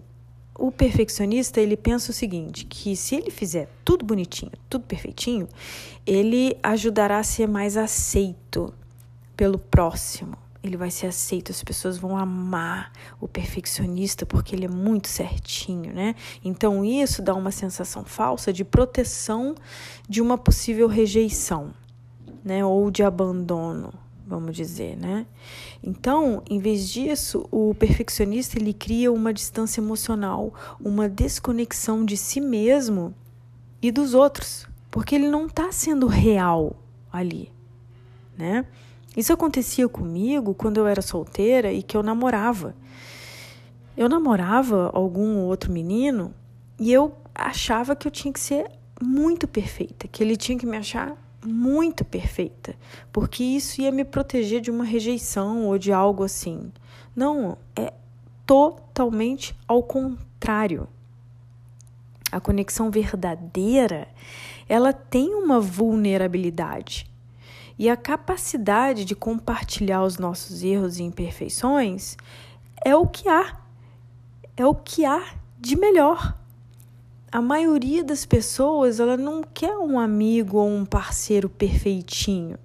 o 0.58 0.72
perfeccionista 0.72 1.60
ele 1.60 1.76
pensa 1.76 2.10
o 2.10 2.14
seguinte, 2.14 2.64
que 2.64 2.96
se 2.96 3.14
ele 3.16 3.30
fizer 3.30 3.68
tudo 3.84 4.06
bonitinho, 4.06 4.52
tudo 4.70 4.86
perfeitinho, 4.86 5.46
ele 6.06 6.56
ajudará 6.62 7.18
a 7.18 7.22
ser 7.22 7.46
mais 7.46 7.76
aceito 7.76 8.72
pelo 9.36 9.58
próximo 9.58 10.45
ele 10.66 10.76
vai 10.76 10.90
ser 10.90 11.06
aceito, 11.06 11.50
as 11.50 11.62
pessoas 11.62 11.98
vão 11.98 12.16
amar 12.16 12.92
o 13.20 13.26
perfeccionista 13.28 14.26
porque 14.26 14.54
ele 14.54 14.64
é 14.64 14.68
muito 14.68 15.08
certinho, 15.08 15.92
né? 15.92 16.14
Então 16.44 16.84
isso 16.84 17.22
dá 17.22 17.34
uma 17.34 17.50
sensação 17.50 18.04
falsa 18.04 18.52
de 18.52 18.64
proteção 18.64 19.54
de 20.08 20.20
uma 20.20 20.36
possível 20.36 20.88
rejeição, 20.88 21.72
né? 22.44 22.64
Ou 22.64 22.90
de 22.90 23.02
abandono, 23.02 23.92
vamos 24.26 24.56
dizer, 24.56 24.96
né? 24.96 25.26
Então, 25.82 26.42
em 26.50 26.58
vez 26.58 26.88
disso, 26.88 27.46
o 27.50 27.74
perfeccionista 27.74 28.58
ele 28.58 28.72
cria 28.72 29.12
uma 29.12 29.32
distância 29.32 29.80
emocional, 29.80 30.52
uma 30.80 31.08
desconexão 31.08 32.04
de 32.04 32.16
si 32.16 32.40
mesmo 32.40 33.14
e 33.80 33.90
dos 33.92 34.14
outros, 34.14 34.66
porque 34.90 35.14
ele 35.14 35.28
não 35.28 35.46
está 35.46 35.70
sendo 35.70 36.06
real 36.06 36.74
ali, 37.12 37.52
né? 38.36 38.66
Isso 39.16 39.32
acontecia 39.32 39.88
comigo 39.88 40.54
quando 40.54 40.76
eu 40.76 40.86
era 40.86 41.00
solteira 41.00 41.72
e 41.72 41.82
que 41.82 41.96
eu 41.96 42.02
namorava. 42.02 42.76
Eu 43.96 44.08
namorava 44.08 44.90
algum 44.92 45.38
outro 45.38 45.72
menino 45.72 46.34
e 46.78 46.92
eu 46.92 47.14
achava 47.34 47.96
que 47.96 48.06
eu 48.06 48.10
tinha 48.10 48.32
que 48.32 48.40
ser 48.40 48.70
muito 49.02 49.48
perfeita, 49.48 50.06
que 50.06 50.22
ele 50.22 50.36
tinha 50.36 50.58
que 50.58 50.66
me 50.66 50.76
achar 50.76 51.16
muito 51.44 52.04
perfeita, 52.04 52.74
porque 53.12 53.42
isso 53.42 53.80
ia 53.80 53.92
me 53.92 54.04
proteger 54.04 54.60
de 54.60 54.70
uma 54.70 54.84
rejeição 54.84 55.66
ou 55.66 55.78
de 55.78 55.92
algo 55.92 56.24
assim. 56.24 56.70
Não, 57.14 57.56
é 57.74 57.92
totalmente 58.44 59.56
ao 59.66 59.82
contrário. 59.82 60.88
A 62.30 62.40
conexão 62.40 62.90
verdadeira, 62.90 64.08
ela 64.68 64.92
tem 64.92 65.34
uma 65.34 65.60
vulnerabilidade. 65.60 67.08
E 67.78 67.90
a 67.90 67.96
capacidade 67.96 69.04
de 69.04 69.14
compartilhar 69.14 70.02
os 70.02 70.18
nossos 70.18 70.62
erros 70.62 70.98
e 70.98 71.02
imperfeições 71.02 72.16
é 72.84 72.96
o 72.96 73.06
que 73.06 73.28
há. 73.28 73.58
É 74.56 74.64
o 74.64 74.74
que 74.74 75.04
há 75.04 75.34
de 75.58 75.76
melhor. 75.76 76.36
A 77.30 77.42
maioria 77.42 78.02
das 78.02 78.24
pessoas, 78.24 78.98
ela 78.98 79.16
não 79.16 79.42
quer 79.42 79.76
um 79.76 79.98
amigo 79.98 80.56
ou 80.56 80.68
um 80.68 80.86
parceiro 80.86 81.50
perfeitinho, 81.50 82.58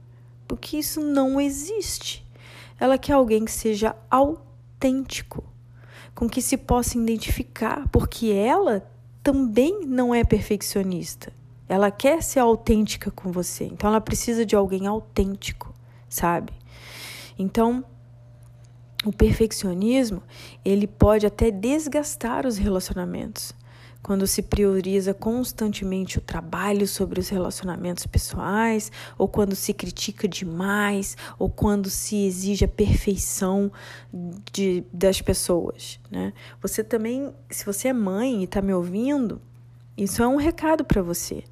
porque 0.48 0.78
isso 0.78 1.02
não 1.02 1.42
existe. 1.42 2.26
Ela 2.80 2.98
quer 2.98 3.14
alguém 3.14 3.44
que 3.44 3.52
seja 3.52 3.96
autêntico, 4.10 5.44
com 6.16 6.30
que 6.30 6.42
se 6.42 6.56
possa 6.56 6.98
identificar, 6.98 7.88
porque 7.90 8.28
ela 8.28 8.90
também 9.22 9.86
não 9.86 10.16
é 10.16 10.24
perfeccionista. 10.24 11.34
Ela 11.72 11.90
quer 11.90 12.22
ser 12.22 12.40
autêntica 12.40 13.10
com 13.10 13.32
você. 13.32 13.64
Então 13.64 13.90
ela 13.90 14.02
precisa 14.02 14.46
de 14.46 14.58
alguém 14.58 14.88
autêntico, 14.88 15.74
sabe? 16.10 16.52
Então, 17.40 17.86
o 19.06 19.14
perfeccionismo, 19.14 20.22
ele 20.66 20.86
pode 20.86 21.26
até 21.26 21.50
desgastar 21.50 22.46
os 22.46 22.58
relacionamentos. 22.58 23.54
Quando 24.04 24.28
se 24.28 24.42
prioriza 24.42 25.14
constantemente 25.14 26.18
o 26.18 26.22
trabalho 26.22 26.86
sobre 26.86 27.22
os 27.22 27.30
relacionamentos 27.30 28.06
pessoais, 28.06 28.92
ou 29.18 29.30
quando 29.30 29.56
se 29.56 29.74
critica 29.74 30.28
demais, 30.28 31.16
ou 31.40 31.50
quando 31.50 31.90
se 31.90 32.26
exige 32.26 32.66
a 32.66 32.68
perfeição 32.68 33.72
de, 34.52 34.84
das 34.92 35.22
pessoas, 35.22 36.02
né? 36.12 36.34
Você 36.62 36.84
também, 36.84 37.34
se 37.50 37.66
você 37.66 37.88
é 37.88 37.94
mãe 37.94 38.42
e 38.42 38.44
está 38.44 38.62
me 38.62 38.74
ouvindo, 38.74 39.42
isso 39.96 40.22
é 40.22 40.28
um 40.28 40.36
recado 40.36 40.84
para 40.84 41.02
você. 41.02 41.46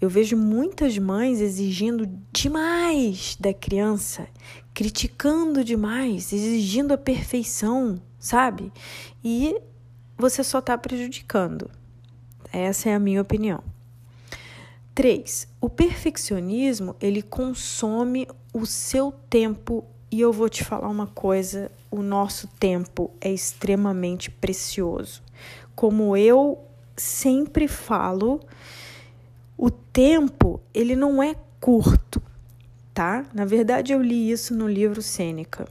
Eu 0.00 0.08
vejo 0.08 0.36
muitas 0.36 0.98
mães 0.98 1.40
exigindo 1.40 2.06
demais 2.32 3.36
da 3.40 3.54
criança, 3.54 4.28
criticando 4.74 5.64
demais, 5.64 6.32
exigindo 6.32 6.92
a 6.92 6.98
perfeição, 6.98 8.00
sabe? 8.18 8.70
E 9.24 9.56
você 10.18 10.44
só 10.44 10.58
está 10.58 10.76
prejudicando. 10.76 11.70
Essa 12.52 12.90
é 12.90 12.94
a 12.94 12.98
minha 12.98 13.22
opinião. 13.22 13.62
3. 14.94 15.48
O 15.60 15.68
perfeccionismo, 15.68 16.96
ele 17.00 17.22
consome 17.22 18.26
o 18.52 18.64
seu 18.64 19.12
tempo 19.28 19.84
e 20.10 20.20
eu 20.20 20.32
vou 20.32 20.48
te 20.48 20.64
falar 20.64 20.88
uma 20.88 21.06
coisa, 21.06 21.70
o 21.90 22.00
nosso 22.00 22.48
tempo 22.58 23.10
é 23.20 23.30
extremamente 23.32 24.30
precioso. 24.30 25.22
Como 25.74 26.16
eu 26.16 26.58
sempre 26.96 27.68
falo, 27.68 28.40
o 29.56 29.70
tempo, 29.70 30.60
ele 30.74 30.94
não 30.94 31.22
é 31.22 31.34
curto, 31.60 32.22
tá? 32.92 33.24
Na 33.32 33.44
verdade, 33.44 33.92
eu 33.92 34.02
li 34.02 34.30
isso 34.30 34.54
no 34.54 34.68
livro 34.68 35.00
Sêneca. 35.00 35.66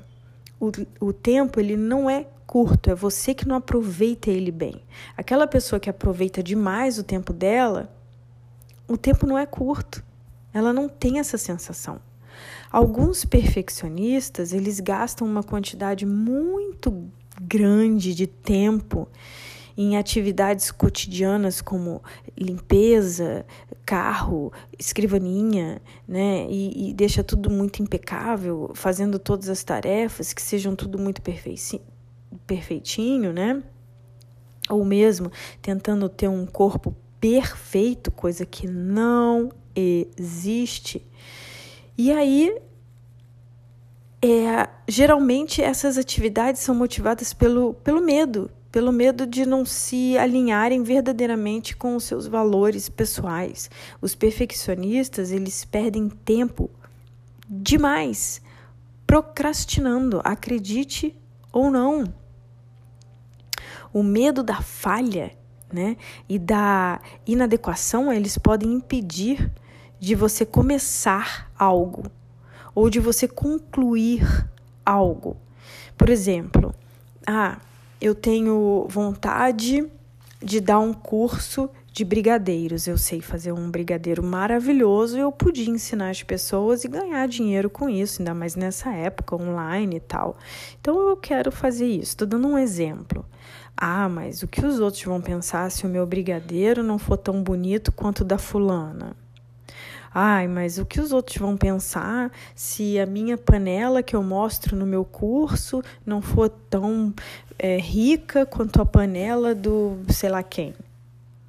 O, 0.60 0.72
o 1.00 1.14
tempo, 1.14 1.60
ele 1.60 1.78
não 1.78 2.10
é 2.10 2.26
curto, 2.48 2.90
é 2.90 2.96
você 2.96 3.34
que 3.34 3.48
não 3.48 3.56
aproveita 3.56 4.30
ele 4.30 4.52
bem. 4.52 4.82
Aquela 5.16 5.46
pessoa 5.46 5.80
que 5.80 5.90
aproveita 5.90 6.42
demais 6.42 6.98
o 6.98 7.04
tempo 7.04 7.32
dela, 7.32 7.94
o 8.88 8.98
tempo 8.98 9.28
não 9.28 9.38
é 9.38 9.46
curto. 9.46 10.04
Ela 10.54 10.72
não 10.72 10.88
tem 10.88 11.20
essa 11.20 11.38
sensação. 11.38 12.00
Alguns 12.72 13.26
perfeccionistas, 13.26 14.54
eles 14.54 14.80
gastam 14.80 15.28
uma 15.28 15.44
quantidade 15.44 16.06
muito 16.06 17.10
grande 17.42 18.16
de 18.16 18.26
tempo 18.26 19.08
em 19.78 19.98
atividades 19.98 20.72
cotidianas 20.72 21.62
como 21.62 22.02
limpeza, 22.38 23.46
carro, 23.86 24.52
escrivaninha, 24.80 25.82
né? 26.08 26.48
E, 26.50 26.90
e 26.90 26.94
deixa 26.94 27.24
tudo 27.24 27.50
muito 27.50 27.84
impecável, 27.84 28.72
fazendo 28.74 29.20
todas 29.20 29.50
as 29.50 29.64
tarefas, 29.64 30.34
que 30.34 30.42
sejam 30.42 30.76
tudo 30.76 30.98
muito 30.98 31.22
perfeitinho, 32.48 33.34
né? 33.34 33.62
Ou 34.70 34.84
mesmo 34.86 35.32
tentando 35.62 36.08
ter 36.10 36.28
um 36.28 36.46
corpo 36.46 36.96
perfeito, 37.20 38.12
coisa 38.12 38.46
que 38.46 38.68
não 38.68 39.52
existe. 39.76 41.06
E 41.98 42.12
aí 42.12 42.58
é, 44.22 44.68
geralmente 44.88 45.62
essas 45.62 45.98
atividades 45.98 46.62
são 46.62 46.74
motivadas 46.74 47.34
pelo, 47.34 47.76
pelo 47.76 48.02
medo, 48.02 48.50
pelo 48.76 48.92
medo 48.92 49.26
de 49.26 49.46
não 49.46 49.66
se 49.66 50.18
alinharem 50.18 50.84
verdadeiramente 50.84 51.78
com 51.78 51.96
os 51.96 52.04
seus 52.04 52.28
valores 52.28 52.90
pessoais. 52.90 53.70
Os 54.02 54.14
perfeccionistas, 54.14 55.32
eles 55.32 55.64
perdem 55.64 56.10
tempo 56.10 56.70
demais 57.50 58.42
procrastinando, 59.08 60.20
acredite 60.26 61.16
ou 61.54 61.72
não. 61.72 62.14
O 63.94 64.04
medo 64.04 64.44
da 64.44 64.62
falha, 64.62 65.32
né, 65.72 65.96
e 66.28 66.38
da 66.38 67.00
inadequação, 67.26 68.12
eles 68.12 68.38
podem 68.38 68.74
impedir 68.74 69.54
de 70.02 70.16
você 70.16 70.46
começar 70.46 71.50
algo 71.58 72.12
ou 72.76 72.90
de 72.90 73.00
você 73.00 73.26
concluir 73.26 74.22
algo. 74.86 75.38
Por 75.98 76.10
exemplo, 76.10 76.76
ah, 77.26 77.58
eu 78.06 78.14
tenho 78.14 78.86
vontade 78.88 79.84
de 80.40 80.60
dar 80.60 80.78
um 80.78 80.94
curso 80.94 81.68
de 81.92 82.06
brigadeiros. 82.06 82.86
Eu 82.86 83.00
sei 83.00 83.20
fazer 83.20 83.52
um 83.52 83.72
brigadeiro 83.72 84.22
maravilhoso 84.22 85.18
e 85.18 85.22
eu 85.22 85.32
podia 85.32 85.72
ensinar 85.72 86.12
as 86.12 86.22
pessoas 86.22 86.84
e 86.84 86.88
ganhar 86.88 87.28
dinheiro 87.28 87.68
com 87.68 87.90
isso, 87.90 88.22
ainda 88.22 88.36
mais 88.36 88.56
nessa 88.56 88.92
época 88.92 89.36
online 89.36 89.96
e 89.96 90.00
tal. 90.00 90.38
Então 90.80 91.10
eu 91.10 91.18
quero 91.18 91.52
fazer 91.52 91.88
isso. 91.88 92.12
Estou 92.12 92.28
dando 92.28 92.48
um 92.48 92.60
exemplo. 92.60 93.26
Ah, 93.76 94.08
mas 94.08 94.44
o 94.44 94.48
que 94.48 94.64
os 94.64 94.80
outros 94.80 95.04
vão 95.04 95.20
pensar 95.20 95.72
se 95.72 95.84
o 95.88 95.90
meu 95.90 96.06
brigadeiro 96.06 96.84
não 96.84 97.00
for 97.00 97.18
tão 97.18 97.42
bonito 97.42 97.92
quanto 97.92 98.22
o 98.22 98.26
da 98.26 98.38
fulana? 98.38 99.16
Ai, 100.18 100.48
mas 100.48 100.78
o 100.78 100.86
que 100.86 101.02
os 101.02 101.12
outros 101.12 101.36
vão 101.36 101.58
pensar 101.58 102.32
se 102.56 102.98
a 102.98 103.06
minha 103.06 103.38
panela 103.38 104.02
que 104.02 104.16
eu 104.16 104.24
mostro 104.24 104.74
no 104.74 104.86
meu 104.86 105.04
curso 105.04 105.84
não 106.06 106.22
for 106.22 106.48
tão 106.48 107.14
é, 107.58 107.78
rica 107.78 108.46
quanto 108.46 108.82
a 108.82 108.86
panela 108.86 109.56
do 109.56 109.98
sei 110.10 110.30
lá 110.30 110.44
quem? 110.44 110.74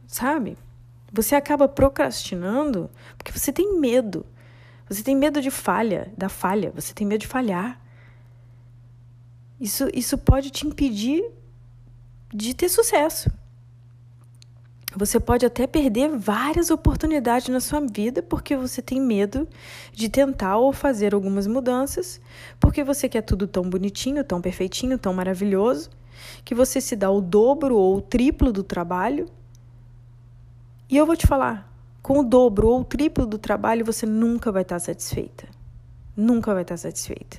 Sabe? 0.07 0.57
Você 1.13 1.35
acaba 1.35 1.69
procrastinando 1.69 2.91
porque 3.17 3.33
você 3.33 3.53
tem 3.53 3.79
medo. 3.79 4.25
Você 4.89 5.03
tem 5.03 5.17
medo 5.17 5.43
de 5.43 5.51
falha, 5.51 6.13
da 6.17 6.29
falha, 6.29 6.71
você 6.75 6.95
tem 6.95 7.07
medo 7.07 7.23
de 7.23 7.27
falhar. 7.27 7.81
Isso, 9.61 9.89
isso 9.93 10.17
pode 10.17 10.51
te 10.51 10.67
impedir 10.67 11.25
de 12.33 12.55
ter 12.55 12.69
sucesso. 12.69 13.31
Você 14.99 15.21
pode 15.21 15.45
até 15.45 15.67
perder 15.67 16.09
várias 16.17 16.71
oportunidades 16.71 17.49
na 17.49 17.61
sua 17.61 17.81
vida 17.81 18.23
porque 18.23 18.57
você 18.57 18.81
tem 18.81 18.99
medo 18.99 19.47
de 19.93 20.09
tentar 20.09 20.57
ou 20.57 20.73
fazer 20.73 21.15
algumas 21.15 21.47
mudanças, 21.47 22.19
porque 22.59 22.83
você 22.83 23.07
quer 23.07 23.21
tudo 23.21 23.47
tão 23.47 23.69
bonitinho, 23.69 24.25
tão 24.25 24.41
perfeitinho, 24.41 24.99
tão 24.99 25.13
maravilhoso, 25.13 25.91
que 26.43 26.55
você 26.55 26.81
se 26.81 26.97
dá 26.97 27.11
o 27.11 27.21
dobro 27.21 27.77
ou 27.77 27.99
o 27.99 28.01
triplo 28.01 28.51
do 28.51 28.63
trabalho. 28.63 29.27
E 30.89 30.97
eu 30.97 31.05
vou 31.05 31.15
te 31.15 31.27
falar, 31.27 31.71
com 32.01 32.21
o 32.21 32.25
dobro 32.25 32.69
ou 32.69 32.81
o 32.81 32.85
triplo 32.85 33.27
do 33.27 33.37
trabalho 33.37 33.85
você 33.85 34.07
nunca 34.07 34.51
vai 34.51 34.63
estar 34.63 34.79
satisfeita. 34.79 35.47
Nunca 36.17 36.55
vai 36.55 36.63
estar 36.63 36.79
satisfeita. 36.79 37.39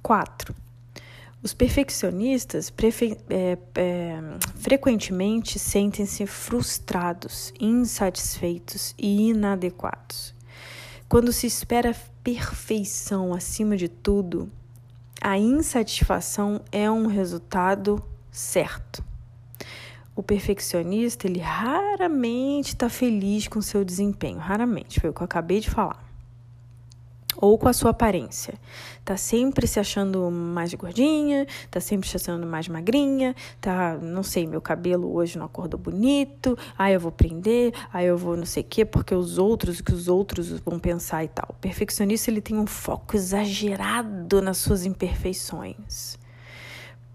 4. 0.00 0.54
Os 1.42 1.54
perfeccionistas 1.54 2.70
é, 3.30 3.56
é, 3.74 4.20
frequentemente 4.56 5.58
sentem-se 5.58 6.26
frustrados, 6.26 7.50
insatisfeitos 7.58 8.94
e 8.98 9.30
inadequados. 9.30 10.34
Quando 11.08 11.32
se 11.32 11.46
espera 11.46 11.96
perfeição 12.22 13.32
acima 13.32 13.74
de 13.74 13.88
tudo, 13.88 14.50
a 15.18 15.38
insatisfação 15.38 16.60
é 16.70 16.90
um 16.90 17.06
resultado 17.06 18.04
certo. 18.30 19.02
O 20.14 20.22
perfeccionista, 20.22 21.26
ele 21.26 21.40
raramente 21.40 22.74
está 22.74 22.90
feliz 22.90 23.48
com 23.48 23.62
seu 23.62 23.82
desempenho, 23.82 24.38
raramente, 24.38 25.00
foi 25.00 25.08
o 25.08 25.14
que 25.14 25.22
eu 25.22 25.24
acabei 25.24 25.60
de 25.60 25.70
falar 25.70 26.09
ou 27.36 27.58
com 27.58 27.68
a 27.68 27.72
sua 27.72 27.90
aparência. 27.90 28.54
Tá 29.04 29.16
sempre 29.16 29.66
se 29.66 29.80
achando 29.80 30.30
mais 30.30 30.72
gordinha, 30.74 31.46
tá 31.70 31.80
sempre 31.80 32.08
se 32.08 32.16
achando 32.16 32.46
mais 32.46 32.68
magrinha, 32.68 33.34
tá, 33.60 33.96
não 34.00 34.22
sei, 34.22 34.46
meu 34.46 34.60
cabelo 34.60 35.12
hoje 35.14 35.38
não 35.38 35.46
acordou 35.46 35.78
bonito, 35.78 36.56
aí 36.78 36.94
eu 36.94 37.00
vou 37.00 37.10
prender, 37.10 37.72
aí 37.92 38.06
eu 38.06 38.16
vou 38.16 38.36
não 38.36 38.46
sei 38.46 38.62
o 38.62 38.66
quê, 38.66 38.84
porque 38.84 39.14
os 39.14 39.38
outros, 39.38 39.80
o 39.80 39.84
que 39.84 39.92
os 39.92 40.08
outros 40.08 40.50
vão 40.60 40.78
pensar 40.78 41.24
e 41.24 41.28
tal. 41.28 41.46
O 41.50 41.54
perfeccionista, 41.54 42.30
ele 42.30 42.40
tem 42.40 42.56
um 42.56 42.66
foco 42.66 43.16
exagerado 43.16 44.42
nas 44.42 44.58
suas 44.58 44.84
imperfeições. 44.84 46.18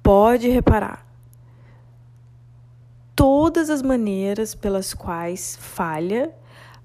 Pode 0.01 0.49
reparar. 0.49 1.05
Todas 3.15 3.69
as 3.69 3.81
maneiras 3.81 4.53
pelas 4.53 4.93
quais 4.93 5.57
falha 5.59 6.33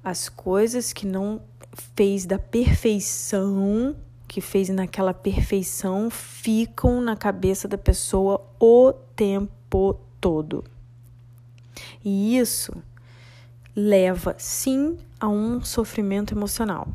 as 0.02 0.28
coisas 0.28 0.92
que 0.92 1.06
não 1.06 1.42
fez 1.72 2.26
da 2.26 2.38
perfeição, 2.38 3.96
que 4.26 4.40
fez 4.40 4.68
naquela 4.68 5.12
perfeição, 5.12 6.10
ficam 6.10 7.00
na 7.00 7.16
cabeça 7.16 7.66
da 7.66 7.78
pessoa 7.78 8.46
o 8.58 8.92
tempo 9.14 9.98
todo. 10.20 10.64
E 12.04 12.36
isso 12.36 12.72
leva 13.74 14.34
sim 14.38 14.98
a 15.18 15.28
um 15.28 15.62
sofrimento 15.62 16.34
emocional. 16.34 16.88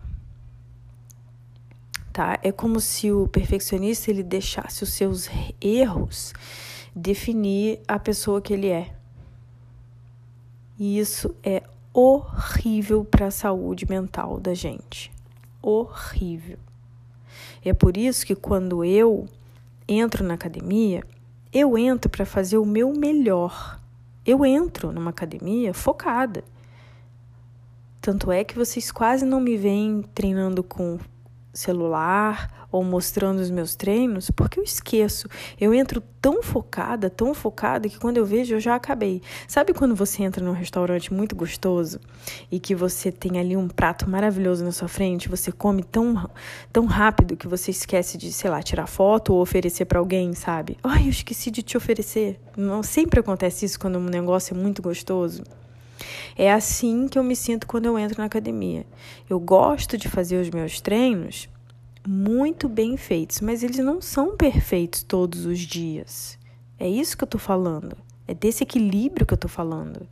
Tá? 2.12 2.40
É 2.42 2.52
como 2.52 2.80
se 2.80 3.12
o 3.12 3.28
perfeccionista 3.28 4.10
ele 4.10 4.24
deixasse 4.24 4.84
os 4.84 4.94
seus 4.94 5.30
erros 5.60 6.34
definir 6.96 7.82
a 7.88 8.00
pessoa 8.00 8.42
que 8.42 8.54
ele 8.54 8.68
é. 8.68 8.96
E 10.80 10.98
isso 10.98 11.36
é 11.44 11.64
horrível 11.96 13.06
para 13.06 13.28
a 13.28 13.32
saúde 13.32 13.86
mental 13.88 14.38
da 14.38 14.54
gente. 14.54 15.10
Horrível. 15.62 16.58
É 17.64 17.74
por 17.74 17.96
isso 17.96 18.26
que 18.26 18.36
quando 18.36 18.84
eu 18.84 19.26
entro 19.88 20.22
na 20.26 20.34
academia, 20.34 21.02
eu 21.54 21.78
entro 21.78 22.10
para 22.10 22.26
fazer 22.26 22.58
o 22.58 22.66
meu 22.66 22.92
melhor. 22.92 23.80
Eu 24.26 24.46
entro 24.46 24.92
numa 24.92 25.12
academia 25.12 25.74
focada. 25.74 26.44
Tanto 28.02 28.30
é 28.30 28.44
que 28.44 28.58
vocês 28.58 28.92
quase 28.92 29.26
não 29.26 29.40
me 29.40 29.56
veem 29.56 30.04
treinando 30.14 30.62
com 30.62 31.00
celular 31.54 32.65
ou 32.76 32.84
mostrando 32.84 33.40
os 33.40 33.50
meus 33.50 33.74
treinos, 33.74 34.30
porque 34.30 34.60
eu 34.60 34.64
esqueço. 34.64 35.30
Eu 35.60 35.74
entro 35.74 36.04
tão 36.22 36.44
focada, 36.44 37.10
tão 37.10 37.34
focada, 37.34 37.88
que 37.88 37.98
quando 37.98 38.18
eu 38.18 38.26
vejo 38.26 38.54
eu 38.54 38.60
já 38.60 38.76
acabei. 38.76 39.22
Sabe 39.48 39.74
quando 39.74 39.96
você 39.96 40.24
entra 40.24 40.44
num 40.44 40.52
restaurante 40.52 41.14
muito 41.14 41.36
gostoso 41.36 42.02
e 42.52 42.60
que 42.60 42.76
você 42.76 43.14
tem 43.14 43.40
ali 43.40 43.56
um 43.56 43.70
prato 43.70 44.10
maravilhoso 44.10 44.66
na 44.66 44.74
sua 44.74 44.90
frente, 44.90 45.30
você 45.30 45.54
come 45.54 45.84
tão, 45.84 46.30
tão 46.74 46.86
rápido 46.86 47.38
que 47.38 47.48
você 47.48 47.72
esquece 47.72 48.18
de, 48.18 48.34
sei 48.34 48.50
lá, 48.50 48.62
tirar 48.62 48.88
foto 48.88 49.34
ou 49.34 49.42
oferecer 49.42 49.86
para 49.86 50.00
alguém, 50.00 50.34
sabe? 50.34 50.78
Ai, 50.84 51.06
eu 51.06 51.10
esqueci 51.10 51.50
de 51.50 51.64
te 51.64 51.78
oferecer. 51.78 52.40
Não 52.58 52.84
sempre 52.84 53.22
acontece 53.22 53.66
isso 53.66 53.80
quando 53.80 53.98
um 53.98 54.04
negócio 54.04 54.54
é 54.54 54.60
muito 54.60 54.82
gostoso. 54.82 55.44
É 56.36 56.52
assim 56.52 57.08
que 57.08 57.18
eu 57.18 57.24
me 57.24 57.38
sinto 57.38 57.66
quando 57.66 57.86
eu 57.86 57.98
entro 57.98 58.18
na 58.20 58.26
academia. 58.26 58.86
Eu 59.30 59.40
gosto 59.40 59.98
de 59.98 60.10
fazer 60.10 60.42
os 60.42 60.50
meus 60.50 60.82
treinos 60.82 61.48
muito 62.08 62.70
bem 62.70 62.98
feitos, 62.98 63.42
mas 63.42 63.64
eles 63.64 63.80
não 63.80 64.02
são 64.02 64.36
perfeitos 64.36 65.04
todos 65.04 65.46
os 65.46 65.60
dias. 65.60 66.38
É 66.80 66.88
isso 66.88 67.18
que 67.18 67.24
eu 67.24 67.28
tô 67.28 67.38
falando. 67.38 67.98
É 68.28 68.34
desse 68.34 68.64
equilíbrio 68.64 69.26
que 69.26 69.34
eu 69.34 69.38
tô 69.38 69.48
falando. 69.48 70.08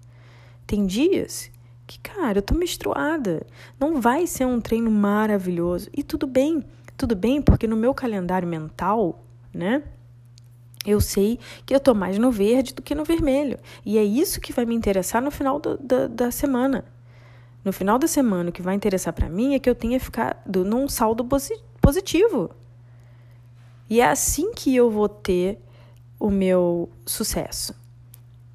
Tem 0.66 0.86
dias 0.86 1.52
que, 1.86 2.00
cara, 2.00 2.40
eu 2.40 2.42
tô 2.42 2.56
menstruada. 2.56 3.46
Não 3.80 4.00
vai 4.00 4.26
ser 4.26 4.46
um 4.46 4.62
treino 4.62 4.90
maravilhoso. 4.90 5.90
E 5.96 6.04
tudo 6.04 6.26
bem, 6.26 6.64
tudo 6.98 7.16
bem, 7.16 7.42
porque 7.42 7.68
no 7.68 7.76
meu 7.76 7.94
calendário 7.94 8.48
mental, 8.48 9.24
né? 9.54 9.84
Eu 10.86 11.00
sei 11.00 11.40
que 11.66 11.74
eu 11.74 11.80
tô 11.80 11.94
mais 11.94 12.18
no 12.18 12.32
verde 12.32 12.74
do 12.74 12.82
que 12.82 12.94
no 12.94 13.06
vermelho. 13.06 13.58
E 13.86 13.98
é 13.98 14.04
isso 14.04 14.42
que 14.42 14.52
vai 14.52 14.66
me 14.66 14.76
interessar 14.76 15.22
no 15.22 15.32
final 15.32 15.60
do, 15.60 15.78
da, 15.78 16.08
da 16.08 16.32
semana. 16.32 16.84
No 17.64 17.72
final 17.72 17.98
da 17.98 18.08
semana, 18.08 18.50
o 18.50 18.54
que 18.54 18.62
vai 18.62 18.76
interessar 18.76 19.14
para 19.14 19.30
mim 19.30 19.56
é 19.56 19.60
que 19.60 19.70
eu 19.70 19.76
tenha 19.76 20.00
ficado 20.00 20.66
num 20.66 20.90
saldo 20.90 21.24
positivo. 21.84 22.50
E 23.90 24.00
é 24.00 24.08
assim 24.08 24.54
que 24.54 24.74
eu 24.74 24.90
vou 24.90 25.10
ter 25.10 25.60
o 26.18 26.32
meu 26.32 26.90
sucesso. 27.06 27.76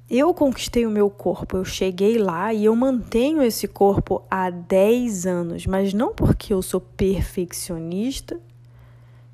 Eu 0.09 0.33
conquistei 0.33 0.87
o 0.87 0.89
meu 0.89 1.07
corpo, 1.07 1.55
eu 1.55 1.63
cheguei 1.63 2.17
lá 2.17 2.51
e 2.51 2.65
eu 2.65 2.75
mantenho 2.75 3.43
esse 3.43 3.67
corpo 3.67 4.23
há 4.31 4.49
10 4.49 5.27
anos, 5.27 5.67
mas 5.67 5.93
não 5.93 6.11
porque 6.11 6.51
eu 6.51 6.63
sou 6.63 6.81
perfeccionista, 6.81 8.39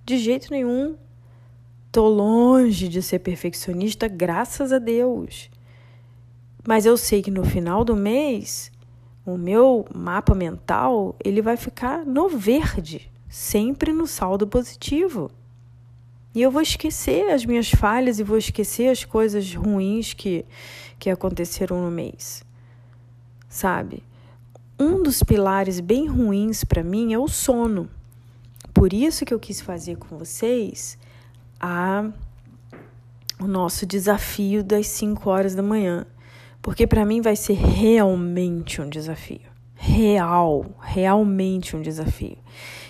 de 0.05 0.17
jeito 0.17 0.51
nenhum. 0.51 0.97
Tô 1.89 2.09
longe 2.09 2.89
de 2.89 3.01
ser 3.01 3.19
perfeccionista, 3.19 4.09
graças 4.09 4.73
a 4.73 4.79
Deus. 4.79 5.49
Mas 6.67 6.85
eu 6.85 6.97
sei 6.97 7.21
que 7.21 7.31
no 7.31 7.45
final 7.45 7.85
do 7.85 7.95
mês, 7.95 8.69
o 9.25 9.37
meu 9.37 9.85
mapa 9.95 10.35
mental, 10.35 11.15
ele 11.23 11.41
vai 11.41 11.55
ficar 11.55 12.05
no 12.05 12.27
verde, 12.27 13.09
sempre 13.35 13.91
no 13.91 14.07
saldo 14.07 14.47
positivo. 14.47 15.29
E 16.33 16.41
eu 16.41 16.49
vou 16.49 16.61
esquecer 16.61 17.29
as 17.29 17.45
minhas 17.45 17.69
falhas 17.69 18.17
e 18.17 18.23
vou 18.23 18.37
esquecer 18.37 18.87
as 18.87 19.03
coisas 19.03 19.53
ruins 19.53 20.13
que, 20.13 20.45
que 20.97 21.09
aconteceram 21.09 21.83
no 21.83 21.91
mês. 21.91 22.45
Sabe? 23.49 24.01
Um 24.79 25.03
dos 25.03 25.21
pilares 25.21 25.81
bem 25.81 26.07
ruins 26.07 26.63
para 26.63 26.81
mim 26.81 27.11
é 27.11 27.19
o 27.19 27.27
sono. 27.27 27.89
Por 28.73 28.93
isso 28.93 29.25
que 29.25 29.33
eu 29.33 29.39
quis 29.39 29.59
fazer 29.59 29.97
com 29.97 30.17
vocês 30.17 30.97
a, 31.59 32.09
o 33.37 33.47
nosso 33.47 33.85
desafio 33.85 34.63
das 34.63 34.87
5 34.87 35.29
horas 35.29 35.53
da 35.53 35.61
manhã. 35.61 36.07
Porque 36.61 36.87
para 36.87 37.05
mim 37.05 37.19
vai 37.19 37.35
ser 37.35 37.55
realmente 37.55 38.81
um 38.81 38.89
desafio. 38.89 39.54
Real, 39.75 40.65
realmente 40.79 41.75
um 41.75 41.81
desafio. 41.81 42.37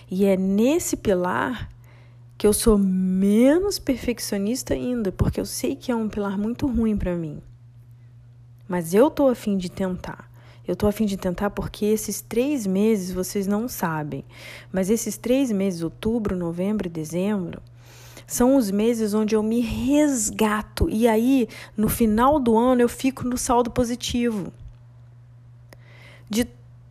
E 0.10 0.26
é 0.26 0.38
nesse 0.38 0.95
pilar 0.95 1.69
que 2.38 2.45
eu 2.45 2.54
sou 2.54 2.78
menos 2.78 3.80
perfeccionista 3.80 4.74
ainda, 4.74 5.12
porque 5.12 5.39
eu 5.39 5.45
sei 5.45 5.76
que 5.76 5.91
é 5.91 5.95
um 5.95 6.10
pilar 6.10 6.38
muito 6.38 6.67
ruim 6.67 6.95
para 6.95 7.15
mim. 7.15 7.41
Mas 8.67 8.93
eu 8.93 9.10
tô 9.10 9.28
afim 9.28 9.58
de 9.58 9.69
tentar. 9.69 10.30
Eu 10.67 10.76
tô 10.76 10.88
afim 10.88 11.06
de 11.06 11.15
tentar 11.15 11.52
porque 11.52 11.86
esses 11.86 12.21
três 12.21 12.65
meses 12.65 13.12
vocês 13.12 13.45
não 13.45 13.67
sabem, 13.67 14.26
mas 14.71 14.89
esses 14.89 15.15
três 15.15 15.52
meses, 15.52 15.84
outubro, 15.84 16.36
novembro 16.36 16.88
e 16.88 16.89
dezembro, 16.89 17.62
são 18.26 18.58
os 18.58 18.71
meses 18.71 19.13
onde 19.13 19.36
eu 19.36 19.43
me 19.43 19.60
resgato 19.60 20.89
e 20.89 21.08
aí 21.08 21.48
no 21.78 21.88
final 21.88 22.39
do 22.39 22.58
ano 22.58 22.82
eu 22.82 22.89
fico 22.89 23.24
no 23.24 23.38
saldo 23.38 23.69
positivo. 23.69 24.52
De 26.28 26.48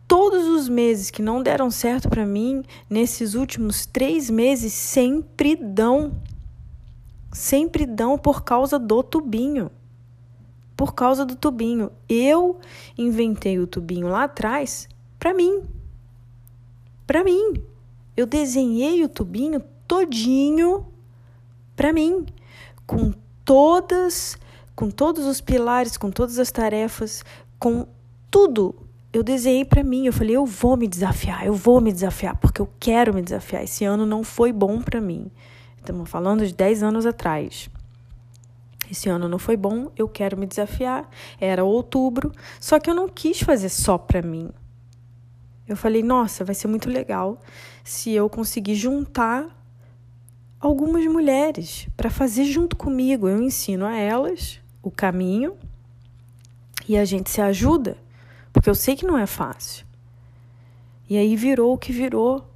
todos 0.07 0.47
os 0.47 0.69
meses 0.69 1.09
que 1.09 1.21
não 1.21 1.41
deram 1.41 1.69
certo 1.69 2.09
para 2.09 2.25
mim, 2.25 2.63
nesses 2.89 3.33
últimos 3.33 3.85
três 3.85 4.29
meses 4.29 4.73
sempre 4.73 5.55
dão. 5.55 6.13
Sempre 7.31 7.85
dão 7.85 8.17
por 8.17 8.43
causa 8.43 8.79
do 8.79 9.03
tubinho. 9.03 9.69
Por 10.75 10.93
causa 10.93 11.25
do 11.25 11.35
tubinho. 11.35 11.91
Eu 12.07 12.59
inventei 12.97 13.59
o 13.59 13.67
tubinho 13.67 14.07
lá 14.07 14.23
atrás 14.23 14.87
para 15.19 15.33
mim. 15.33 15.63
Para 17.05 17.23
mim. 17.23 17.61
Eu 18.15 18.25
desenhei 18.25 19.03
o 19.03 19.09
tubinho 19.09 19.61
todinho 19.87 20.87
para 21.75 21.91
mim, 21.91 22.25
com 22.87 23.11
todas, 23.43 24.37
com 24.75 24.89
todos 24.89 25.25
os 25.25 25.41
pilares, 25.41 25.97
com 25.97 26.09
todas 26.09 26.39
as 26.39 26.51
tarefas, 26.51 27.23
com 27.59 27.85
tudo 28.31 28.84
eu 29.15 29.23
desenhei 29.23 29.63
para 29.63 29.81
mim, 29.81 30.05
eu 30.05 30.11
falei, 30.11 30.35
eu 30.35 30.45
vou 30.45 30.75
me 30.75 30.89
desafiar, 30.89 31.45
eu 31.45 31.53
vou 31.53 31.79
me 31.79 31.93
desafiar, 31.93 32.35
porque 32.35 32.61
eu 32.61 32.69
quero 32.77 33.13
me 33.13 33.21
desafiar. 33.21 33.63
Esse 33.63 33.85
ano 33.85 34.05
não 34.05 34.25
foi 34.25 34.51
bom 34.51 34.81
para 34.81 34.99
mim. 34.99 35.31
Estamos 35.77 36.09
falando 36.09 36.45
de 36.45 36.53
10 36.53 36.83
anos 36.83 37.05
atrás. 37.05 37.69
Esse 38.91 39.07
ano 39.07 39.29
não 39.29 39.39
foi 39.39 39.55
bom, 39.55 39.89
eu 39.95 40.09
quero 40.09 40.37
me 40.37 40.45
desafiar. 40.45 41.09
Era 41.39 41.63
outubro, 41.63 42.29
só 42.59 42.77
que 42.77 42.89
eu 42.89 42.93
não 42.93 43.07
quis 43.07 43.39
fazer 43.39 43.69
só 43.69 43.97
para 43.97 44.21
mim. 44.21 44.49
Eu 45.65 45.77
falei, 45.77 46.03
nossa, 46.03 46.43
vai 46.43 46.53
ser 46.53 46.67
muito 46.67 46.89
legal 46.89 47.39
se 47.85 48.11
eu 48.11 48.29
conseguir 48.29 48.75
juntar 48.75 49.47
algumas 50.59 51.05
mulheres 51.05 51.87
para 51.95 52.09
fazer 52.09 52.43
junto 52.43 52.75
comigo. 52.75 53.29
Eu 53.29 53.41
ensino 53.41 53.85
a 53.85 53.95
elas 53.95 54.59
o 54.83 54.91
caminho 54.91 55.55
e 56.85 56.97
a 56.97 57.05
gente 57.05 57.29
se 57.29 57.39
ajuda 57.39 58.03
porque 58.55 58.69
eu 58.69 58.75
sei 58.75 58.95
que 58.95 59.05
não 59.05 59.17
é 59.17 59.25
fácil. 59.25 59.85
E 61.09 61.17
aí 61.17 61.35
virou 61.35 61.73
o 61.73 61.77
que 61.77 61.91
virou. 61.91 62.49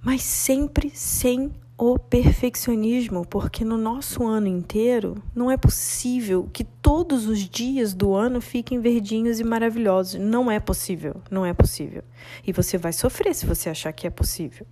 Mas 0.00 0.22
sempre 0.22 0.92
sem 0.94 1.52
o 1.76 1.98
perfeccionismo, 1.98 3.26
porque 3.26 3.64
no 3.64 3.76
nosso 3.76 4.24
ano 4.24 4.46
inteiro 4.46 5.20
não 5.34 5.50
é 5.50 5.56
possível 5.56 6.48
que 6.52 6.62
todos 6.62 7.26
os 7.26 7.40
dias 7.40 7.92
do 7.92 8.14
ano 8.14 8.40
fiquem 8.40 8.78
verdinhos 8.78 9.40
e 9.40 9.44
maravilhosos. 9.44 10.20
Não 10.20 10.48
é 10.48 10.60
possível, 10.60 11.20
não 11.28 11.44
é 11.44 11.52
possível. 11.52 12.04
E 12.46 12.52
você 12.52 12.78
vai 12.78 12.92
sofrer 12.92 13.34
se 13.34 13.44
você 13.44 13.70
achar 13.70 13.92
que 13.92 14.06
é 14.06 14.10
possível. 14.10 14.68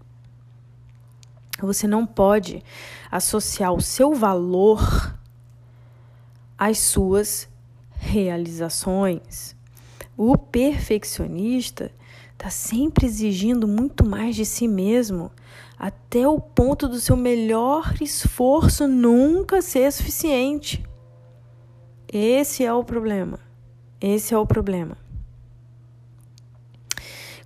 Você 1.60 1.88
não 1.88 2.06
pode 2.06 2.62
associar 3.10 3.72
o 3.72 3.80
seu 3.80 4.14
valor 4.14 5.12
às 6.56 6.78
suas 6.78 7.48
realizações. 7.98 9.56
O 10.16 10.36
perfeccionista 10.36 11.92
está 12.32 12.50
sempre 12.50 13.06
exigindo 13.06 13.66
muito 13.66 14.06
mais 14.06 14.36
de 14.36 14.44
si 14.44 14.68
mesmo, 14.68 15.30
até 15.78 16.26
o 16.26 16.40
ponto 16.40 16.88
do 16.88 17.00
seu 17.00 17.16
melhor 17.16 17.94
esforço 18.00 18.86
nunca 18.86 19.60
ser 19.60 19.92
suficiente. 19.92 20.84
Esse 22.10 22.64
é 22.64 22.72
o 22.72 22.82
problema. 22.82 23.38
Esse 24.00 24.32
é 24.32 24.38
o 24.38 24.46
problema. 24.46 24.96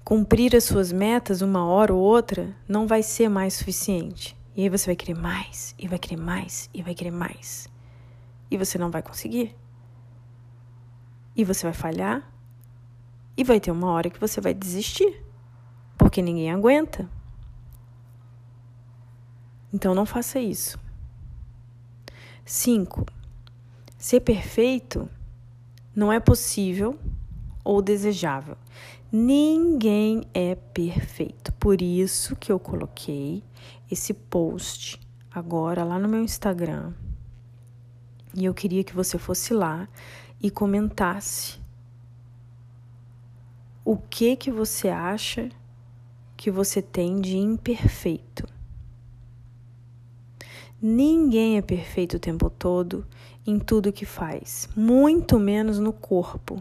Cumprir 0.05 0.55
as 0.55 0.65
suas 0.65 0.93
metas 0.93 1.41
uma 1.41 1.65
hora 1.65 1.95
ou 1.95 2.01
outra 2.01 2.55
não 2.69 2.87
vai 2.87 3.03
ser 3.03 3.29
mais 3.29 3.55
suficiente. 3.55 4.37
E 4.55 4.63
aí 4.63 4.69
você 4.69 4.87
vai 4.87 4.97
querer 4.97 5.15
mais, 5.15 5.75
e 5.79 5.89
vai 5.89 5.99
querer 5.99 6.21
mais, 6.21 6.69
e 6.75 6.83
vai 6.83 6.95
querer 6.95 7.11
mais. 7.11 7.69
E 8.51 8.59
você 8.59 8.77
não 8.77 8.91
vai 8.91 9.03
conseguir. 9.03 9.57
E 11.35 11.45
você 11.45 11.65
vai 11.65 11.73
falhar. 11.73 12.33
E 13.37 13.45
vai 13.45 13.59
ter 13.59 13.71
uma 13.71 13.91
hora 13.91 14.11
que 14.11 14.21
você 14.21 14.41
vai 14.41 14.53
desistir. 14.53 15.25
Porque 15.97 16.21
ninguém 16.21 16.51
aguenta. 16.51 17.09
Então 19.73 19.95
não 19.95 20.05
faça 20.05 20.39
isso. 20.39 20.79
5. 22.45 23.07
Ser 23.97 24.21
perfeito 24.21 25.09
não 25.95 26.13
é 26.13 26.21
possível 26.21 26.99
ou 27.65 27.81
desejável. 27.81 28.57
Ninguém 29.11 30.27
é 30.35 30.55
perfeito. 30.55 31.53
Por 31.55 31.81
isso 31.81 32.35
que 32.37 32.51
eu 32.51 32.59
coloquei 32.59 33.43
esse 33.91 34.13
post 34.13 35.01
agora 35.31 35.85
lá 35.85 35.99
no 35.99 36.09
meu 36.09 36.23
Instagram. 36.23 36.93
E 38.35 38.45
eu 38.45 38.55
queria 38.55 38.83
que 38.83 38.95
você 38.95 39.19
fosse 39.19 39.53
lá 39.53 39.89
e 40.43 40.51
comentasse 40.51 41.61
o 43.85 43.97
que 43.97 44.37
que 44.37 44.51
você 44.51 44.89
acha 44.89 45.49
que 46.37 46.51
você 46.51 46.83
tem 46.83 47.21
de 47.21 47.37
imperfeito. 47.37 48.47
Ninguém 50.81 51.59
é 51.59 51.63
perfeito 51.63 52.17
o 52.17 52.21
tempo 52.21 52.51
todo 52.51 53.07
em 53.47 53.59
tudo 53.59 53.93
que 53.93 54.05
faz, 54.05 54.69
muito 54.75 55.39
menos 55.39 55.79
no 55.79 55.93
corpo. 55.93 56.61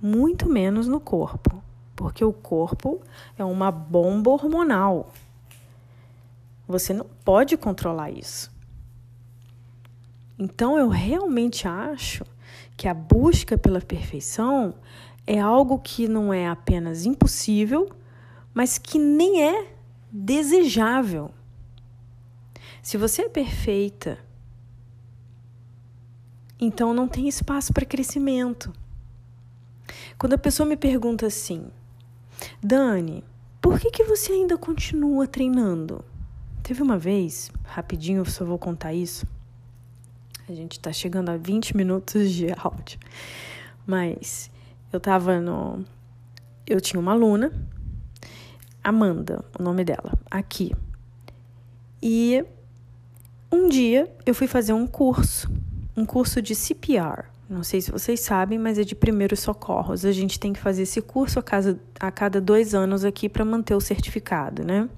Muito 0.00 0.48
menos 0.48 0.88
no 0.88 1.00
corpo, 1.00 1.62
porque 1.94 2.24
o 2.24 2.32
corpo 2.32 3.00
é 3.36 3.44
uma 3.44 3.70
bomba 3.70 4.30
hormonal. 4.30 5.12
Você 6.66 6.92
não 6.92 7.06
pode 7.24 7.56
controlar 7.56 8.10
isso. 8.10 8.55
Então 10.38 10.78
eu 10.78 10.88
realmente 10.88 11.66
acho 11.66 12.24
que 12.76 12.86
a 12.86 12.94
busca 12.94 13.56
pela 13.56 13.80
perfeição 13.80 14.74
é 15.26 15.40
algo 15.40 15.78
que 15.78 16.06
não 16.06 16.32
é 16.32 16.46
apenas 16.46 17.06
impossível, 17.06 17.90
mas 18.52 18.78
que 18.78 18.98
nem 18.98 19.42
é 19.42 19.72
desejável. 20.12 21.30
Se 22.82 22.96
você 22.96 23.22
é 23.22 23.28
perfeita, 23.28 24.18
então 26.60 26.94
não 26.94 27.08
tem 27.08 27.28
espaço 27.28 27.72
para 27.72 27.84
crescimento. 27.84 28.72
Quando 30.18 30.34
a 30.34 30.38
pessoa 30.38 30.68
me 30.68 30.76
pergunta 30.76 31.26
assim, 31.26 31.66
Dani, 32.62 33.24
por 33.60 33.80
que, 33.80 33.90
que 33.90 34.04
você 34.04 34.32
ainda 34.32 34.56
continua 34.56 35.26
treinando? 35.26 36.04
Teve 36.62 36.82
uma 36.82 36.98
vez, 36.98 37.50
rapidinho, 37.64 38.18
eu 38.18 38.24
só 38.24 38.44
vou 38.44 38.58
contar 38.58 38.94
isso. 38.94 39.26
A 40.48 40.52
gente 40.52 40.72
está 40.72 40.92
chegando 40.92 41.28
a 41.30 41.36
20 41.36 41.76
minutos 41.76 42.30
de 42.30 42.46
áudio. 42.56 43.00
Mas 43.84 44.48
eu 44.92 45.00
tava 45.00 45.40
no. 45.40 45.84
Eu 46.66 46.80
tinha 46.80 47.00
uma 47.00 47.12
aluna, 47.12 47.52
Amanda, 48.82 49.44
o 49.58 49.62
nome 49.62 49.84
dela, 49.84 50.12
aqui. 50.30 50.72
E 52.00 52.44
Um 53.50 53.68
dia 53.68 54.08
eu 54.24 54.34
fui 54.34 54.46
fazer 54.46 54.72
um 54.72 54.86
curso, 54.86 55.50
um 55.96 56.04
curso 56.04 56.40
de 56.40 56.54
CPR. 56.54 57.24
Não 57.48 57.64
sei 57.64 57.80
se 57.80 57.90
vocês 57.90 58.20
sabem, 58.20 58.58
mas 58.58 58.78
é 58.78 58.84
de 58.84 58.94
primeiros 58.94 59.40
socorros. 59.40 60.04
A 60.04 60.12
gente 60.12 60.38
tem 60.38 60.52
que 60.52 60.60
fazer 60.60 60.82
esse 60.82 61.00
curso 61.00 61.38
a, 61.38 61.42
casa, 61.42 61.78
a 61.98 62.10
cada 62.10 62.40
dois 62.40 62.74
anos 62.74 63.04
aqui 63.04 63.28
para 63.28 63.44
manter 63.44 63.74
o 63.74 63.80
certificado, 63.80 64.64
né? 64.64 64.88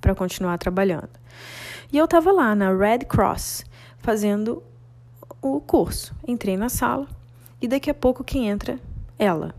Para 0.00 0.14
continuar 0.14 0.58
trabalhando. 0.58 1.10
E 1.92 1.98
eu 1.98 2.04
estava 2.04 2.32
lá 2.32 2.54
na 2.54 2.72
Red 2.72 3.00
Cross 3.00 3.64
fazendo 3.98 4.62
o 5.42 5.60
curso. 5.60 6.14
Entrei 6.26 6.56
na 6.56 6.68
sala 6.68 7.06
e 7.60 7.68
daqui 7.68 7.90
a 7.90 7.94
pouco 7.94 8.24
quem 8.24 8.48
entra? 8.48 8.78
Ela. 9.18 9.54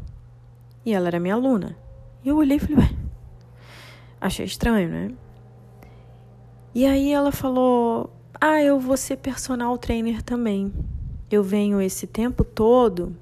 E 0.85 0.93
ela 0.93 1.07
era 1.07 1.19
minha 1.19 1.35
aluna. 1.35 1.77
E 2.23 2.29
eu 2.29 2.37
olhei 2.37 2.57
e 2.57 2.59
falei, 2.59 2.77
ué, 2.77 2.89
achei 4.19 4.45
estranho, 4.45 4.89
né? 4.89 5.11
E 6.73 6.85
aí 6.85 7.11
ela 7.11 7.31
falou: 7.31 8.09
Ah, 8.39 8.61
eu 8.61 8.79
vou 8.79 8.95
ser 8.95 9.17
personal 9.17 9.77
trainer 9.77 10.21
também. 10.21 10.71
Eu 11.29 11.43
venho 11.43 11.81
esse 11.81 12.07
tempo 12.07 12.43
todo 12.43 13.15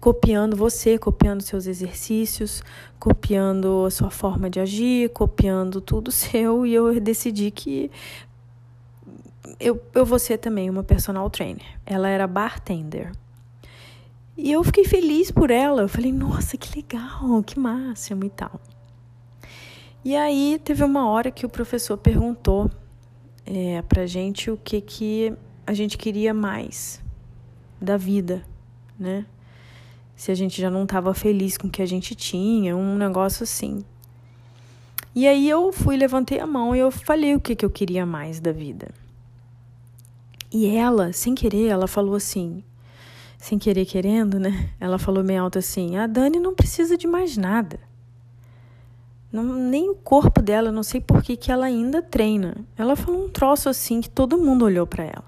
copiando 0.00 0.56
você, 0.56 0.98
copiando 0.98 1.40
seus 1.40 1.66
exercícios, 1.66 2.62
copiando 2.98 3.84
a 3.86 3.90
sua 3.90 4.10
forma 4.10 4.48
de 4.48 4.60
agir, 4.60 5.10
copiando 5.10 5.80
tudo 5.80 6.10
seu, 6.12 6.64
e 6.64 6.72
eu 6.72 6.98
decidi 7.00 7.50
que 7.50 7.90
eu, 9.58 9.82
eu 9.94 10.04
vou 10.04 10.18
ser 10.18 10.38
também 10.38 10.68
uma 10.68 10.82
personal 10.82 11.28
trainer. 11.30 11.66
Ela 11.84 12.08
era 12.08 12.26
bartender. 12.26 13.12
E 14.36 14.52
eu 14.52 14.62
fiquei 14.62 14.84
feliz 14.84 15.30
por 15.30 15.50
ela. 15.50 15.82
Eu 15.82 15.88
falei, 15.88 16.12
nossa, 16.12 16.56
que 16.56 16.76
legal, 16.76 17.42
que 17.42 17.58
máximo 17.58 18.24
e 18.24 18.30
tal. 18.30 18.60
E 20.04 20.14
aí 20.14 20.60
teve 20.62 20.84
uma 20.84 21.08
hora 21.08 21.30
que 21.30 21.46
o 21.46 21.48
professor 21.48 21.96
perguntou 21.96 22.70
é, 23.44 23.82
pra 23.82 24.06
gente 24.06 24.50
o 24.50 24.56
que, 24.56 24.80
que 24.80 25.32
a 25.66 25.72
gente 25.72 25.96
queria 25.96 26.32
mais 26.32 27.02
da 27.80 27.96
vida, 27.96 28.44
né? 28.98 29.26
Se 30.14 30.30
a 30.30 30.34
gente 30.34 30.60
já 30.60 30.70
não 30.70 30.84
estava 30.84 31.12
feliz 31.12 31.58
com 31.58 31.66
o 31.66 31.70
que 31.70 31.82
a 31.82 31.86
gente 31.86 32.14
tinha, 32.14 32.76
um 32.76 32.96
negócio 32.96 33.42
assim. 33.42 33.84
E 35.14 35.26
aí 35.26 35.48
eu 35.48 35.72
fui, 35.72 35.96
levantei 35.96 36.38
a 36.38 36.46
mão 36.46 36.74
e 36.74 36.78
eu 36.78 36.90
falei 36.90 37.34
o 37.34 37.40
que, 37.40 37.56
que 37.56 37.64
eu 37.64 37.70
queria 37.70 38.06
mais 38.06 38.38
da 38.38 38.52
vida. 38.52 38.88
E 40.56 40.74
ela, 40.74 41.12
sem 41.12 41.34
querer, 41.34 41.66
ela 41.66 41.86
falou 41.86 42.14
assim, 42.14 42.64
sem 43.36 43.58
querer 43.58 43.84
querendo, 43.84 44.40
né? 44.40 44.70
Ela 44.80 44.98
falou 44.98 45.22
meio 45.22 45.42
alto 45.42 45.58
assim: 45.58 45.98
"A 45.98 46.06
Dani 46.06 46.38
não 46.38 46.54
precisa 46.54 46.96
de 46.96 47.06
mais 47.06 47.36
nada. 47.36 47.78
Não, 49.30 49.44
nem 49.44 49.90
o 49.90 49.94
corpo 49.94 50.40
dela, 50.40 50.72
não 50.72 50.82
sei 50.82 50.98
por 50.98 51.22
que, 51.22 51.36
que 51.36 51.52
ela 51.52 51.66
ainda 51.66 52.00
treina. 52.00 52.56
Ela 52.74 52.96
falou 52.96 53.26
um 53.26 53.28
troço 53.28 53.68
assim 53.68 54.00
que 54.00 54.08
todo 54.08 54.38
mundo 54.38 54.64
olhou 54.64 54.86
para 54.86 55.04
ela. 55.04 55.26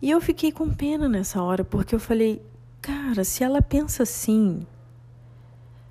E 0.00 0.08
eu 0.08 0.20
fiquei 0.20 0.52
com 0.52 0.70
pena 0.72 1.08
nessa 1.08 1.42
hora, 1.42 1.64
porque 1.64 1.92
eu 1.92 1.98
falei, 1.98 2.40
cara, 2.80 3.24
se 3.24 3.42
ela 3.42 3.60
pensa 3.60 4.04
assim, 4.04 4.64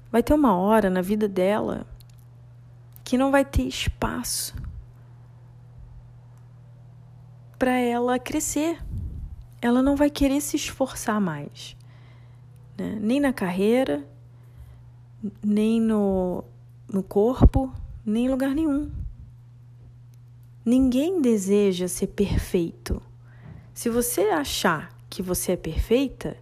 vai 0.10 0.24
ter 0.24 0.34
uma 0.34 0.56
hora 0.56 0.90
na 0.90 1.02
vida 1.02 1.28
dela 1.28 1.86
que 3.04 3.18
não 3.18 3.32
vai 3.32 3.44
ter 3.44 3.64
espaço 3.64 4.56
para 7.60 7.78
ela 7.78 8.18
crescer. 8.18 8.80
Ela 9.62 9.84
não 9.84 9.98
vai 9.98 10.10
querer 10.10 10.40
se 10.40 10.56
esforçar 10.56 11.20
mais, 11.20 11.76
né? 12.78 12.98
nem 13.02 13.20
na 13.20 13.34
carreira, 13.34 14.08
nem 15.44 15.82
no, 15.82 16.46
no 16.92 17.04
corpo, 17.04 17.72
nem 18.06 18.26
em 18.26 18.30
lugar 18.30 18.56
nenhum. 18.56 18.90
Ninguém 20.66 21.22
deseja 21.22 21.90
ser 21.90 22.08
perfeito. 22.08 23.02
Se 23.74 23.90
você 23.90 24.22
achar 24.30 24.98
que 25.10 25.22
você 25.22 25.54
é 25.54 25.58
perfeita, 25.58 26.38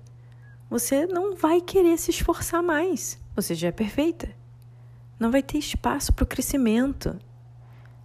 você 0.70 1.08
não 1.08 1.36
vai 1.36 1.62
querer 1.62 1.98
se 1.98 2.12
esforçar 2.12 2.62
mais. 2.62 3.20
Você 3.36 3.56
já 3.56 3.70
é 3.70 3.72
perfeita. 3.72 4.30
Não 5.20 5.32
vai 5.32 5.42
ter 5.42 5.58
espaço 5.58 6.14
para 6.14 6.24
o 6.24 6.28
crescimento. 6.28 7.18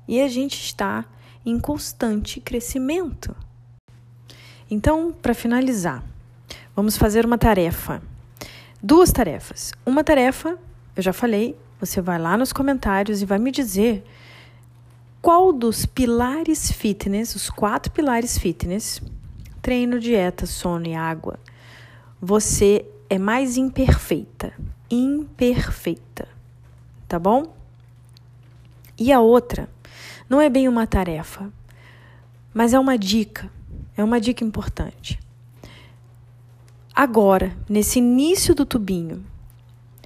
E 0.09 0.21
a 0.21 0.29
gente 0.29 0.55
está 0.55 1.07
em 1.45 1.59
constante 1.59 2.41
crescimento. 2.41 3.35
Então, 4.71 5.13
para 5.13 5.35
finalizar, 5.35 6.03
vamos 6.75 6.97
fazer 6.97 7.27
uma 7.27 7.39
tarefa 7.39 8.03
duas 8.83 9.13
tarefas. 9.13 9.73
Uma 9.87 10.03
tarefa, 10.03 10.59
eu 10.97 11.03
já 11.03 11.13
falei, 11.13 11.57
você 11.79 12.01
vai 12.01 12.19
lá 12.19 12.37
nos 12.37 12.53
comentários 12.53 13.23
e 13.23 13.27
vai 13.27 13.39
me 13.39 13.53
dizer 13.53 14.05
qual 15.21 15.53
dos 15.53 15.87
pilares 15.87 16.73
fitness, 16.73 17.37
os 17.37 17.49
quatro 17.49 17.93
pilares 17.93 18.37
fitness, 18.37 19.01
treino, 19.61 20.01
dieta, 20.01 20.47
sono 20.47 20.87
e 20.89 20.95
água, 20.95 21.39
você 22.21 22.85
é 23.09 23.19
mais 23.19 23.57
imperfeita. 23.57 24.53
Imperfeita. 24.91 26.27
Tá 27.07 27.19
bom? 27.19 27.55
E 28.99 29.13
a 29.13 29.21
outra, 29.21 29.69
não 30.33 30.41
é 30.41 30.49
bem 30.49 30.67
uma 30.67 30.87
tarefa, 30.87 31.53
mas 32.55 32.73
é 32.73 32.79
uma 32.79 32.97
dica. 32.97 33.51
É 33.95 34.03
uma 34.03 34.19
dica 34.19 34.43
importante. 34.43 35.21
Agora, 36.95 37.55
nesse 37.69 37.99
início 37.99 38.55
do 38.55 38.65
tubinho, 38.65 39.23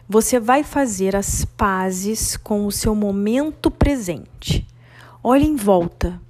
você 0.09 0.41
vai 0.41 0.65
fazer 0.65 1.15
as 1.15 1.45
pazes 1.45 2.37
com 2.37 2.67
o 2.67 2.73
seu 2.73 2.93
momento 2.93 3.71
presente. 3.71 4.67
Olhe 5.23 5.47
em 5.47 5.55
volta. 5.55 6.21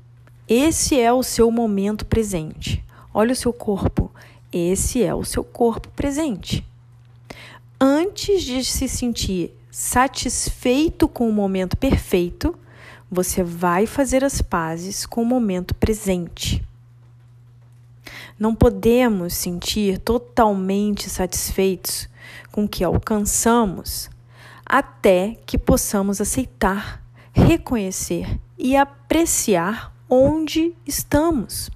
Esse 0.47 1.01
é 1.01 1.11
o 1.11 1.23
seu 1.23 1.51
momento 1.51 2.05
presente. 2.05 2.85
Olha 3.15 3.33
o 3.33 3.37
seu 3.37 3.51
corpo. 3.51 4.13
Esse 4.53 5.03
é 5.03 5.15
o 5.15 5.25
seu 5.25 5.43
corpo 5.43 5.89
presente. 5.97 6.63
Antes 7.81 8.43
de 8.43 8.63
se 8.63 8.89
sentir 8.89 9.57
satisfeito 9.71 11.09
com 11.09 11.27
o 11.27 11.33
momento 11.33 11.79
perfeito, 11.79 12.55
você 13.11 13.43
vai 13.43 13.87
fazer 13.87 14.25
as 14.25 14.43
pazes 14.43 15.07
com 15.07 15.23
o 15.23 15.27
momento 15.27 15.75
presente. 15.75 16.63
Não 18.39 18.55
podemos 18.55 19.35
sentir 19.35 19.99
totalmente 19.99 21.09
satisfeitos 21.09 22.09
com 22.53 22.65
o 22.65 22.69
que 22.69 22.85
alcançamos 22.85 24.11
até 24.65 25.37
que 25.47 25.57
possamos 25.57 26.21
aceitar, 26.21 27.03
reconhecer 27.33 28.39
e 28.59 28.77
apreciar 28.77 29.95
onde 30.11 30.75
estamos. 30.85 31.71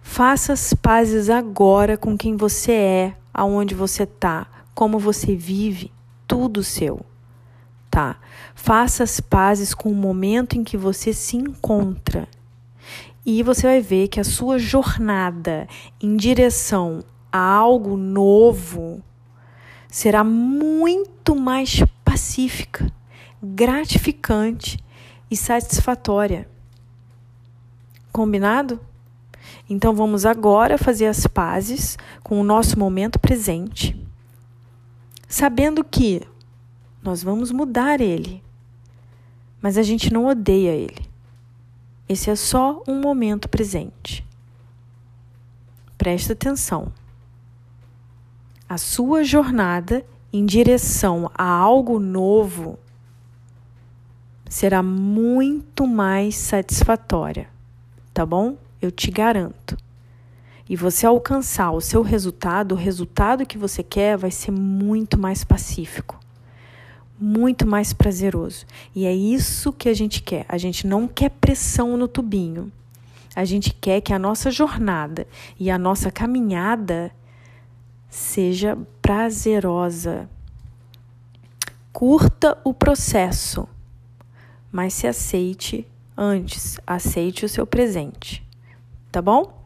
Faça 0.00 0.52
as 0.52 0.72
pazes 0.72 1.28
agora 1.28 1.96
com 1.96 2.16
quem 2.16 2.36
você 2.36 2.72
é, 2.72 3.16
aonde 3.34 3.74
você 3.74 4.04
está, 4.04 4.46
como 4.74 4.98
você 4.98 5.34
vive, 5.34 5.90
tudo 6.26 6.62
seu. 6.62 7.04
Tá? 7.92 8.16
Faça 8.54 9.04
as 9.04 9.20
pazes 9.20 9.74
com 9.74 9.92
o 9.92 9.94
momento 9.94 10.56
em 10.56 10.64
que 10.64 10.78
você 10.78 11.12
se 11.12 11.36
encontra 11.36 12.26
e 13.26 13.42
você 13.42 13.66
vai 13.66 13.82
ver 13.82 14.08
que 14.08 14.18
a 14.18 14.24
sua 14.24 14.58
jornada 14.58 15.68
em 16.00 16.16
direção 16.16 17.04
a 17.30 17.38
algo 17.38 17.94
novo 17.94 19.02
será 19.90 20.24
muito 20.24 21.36
mais 21.36 21.84
pacífica, 22.02 22.90
gratificante 23.42 24.82
e 25.30 25.36
satisfatória. 25.36 26.48
Combinado? 28.10 28.80
Então 29.68 29.94
vamos 29.94 30.24
agora 30.24 30.78
fazer 30.78 31.08
as 31.08 31.26
pazes 31.26 31.98
com 32.22 32.40
o 32.40 32.44
nosso 32.44 32.78
momento 32.78 33.18
presente, 33.18 33.94
sabendo 35.28 35.84
que 35.84 36.22
nós 37.02 37.22
vamos 37.22 37.50
mudar 37.50 38.00
ele, 38.00 38.42
mas 39.60 39.76
a 39.76 39.82
gente 39.82 40.12
não 40.12 40.26
odeia 40.26 40.70
ele. 40.70 41.04
Esse 42.08 42.30
é 42.30 42.36
só 42.36 42.82
um 42.86 43.00
momento 43.00 43.48
presente. 43.48 44.24
Presta 45.98 46.32
atenção. 46.32 46.92
A 48.68 48.78
sua 48.78 49.24
jornada 49.24 50.04
em 50.32 50.46
direção 50.46 51.30
a 51.34 51.44
algo 51.44 51.98
novo 51.98 52.78
será 54.48 54.82
muito 54.82 55.86
mais 55.86 56.36
satisfatória, 56.36 57.48
tá 58.14 58.24
bom? 58.24 58.56
Eu 58.80 58.90
te 58.90 59.10
garanto. 59.10 59.76
E 60.68 60.76
você 60.76 61.04
alcançar 61.04 61.72
o 61.72 61.80
seu 61.80 62.00
resultado, 62.02 62.72
o 62.72 62.78
resultado 62.78 63.44
que 63.44 63.58
você 63.58 63.82
quer, 63.82 64.16
vai 64.16 64.30
ser 64.30 64.52
muito 64.52 65.18
mais 65.18 65.44
pacífico 65.44 66.21
muito 67.18 67.66
mais 67.66 67.92
prazeroso. 67.92 68.66
E 68.94 69.06
é 69.06 69.14
isso 69.14 69.72
que 69.72 69.88
a 69.88 69.94
gente 69.94 70.22
quer. 70.22 70.44
A 70.48 70.58
gente 70.58 70.86
não 70.86 71.06
quer 71.06 71.30
pressão 71.30 71.96
no 71.96 72.08
tubinho. 72.08 72.72
A 73.34 73.44
gente 73.44 73.72
quer 73.72 74.00
que 74.00 74.12
a 74.12 74.18
nossa 74.18 74.50
jornada 74.50 75.26
e 75.58 75.70
a 75.70 75.78
nossa 75.78 76.10
caminhada 76.10 77.10
seja 78.10 78.76
prazerosa. 79.00 80.28
Curta 81.92 82.58
o 82.64 82.74
processo, 82.74 83.66
mas 84.70 84.92
se 84.94 85.06
aceite 85.06 85.86
Antes, 86.16 86.78
aceite 86.86 87.44
o 87.44 87.48
seu 87.48 87.66
presente. 87.66 88.46
Tá 89.10 89.22
bom? 89.22 89.61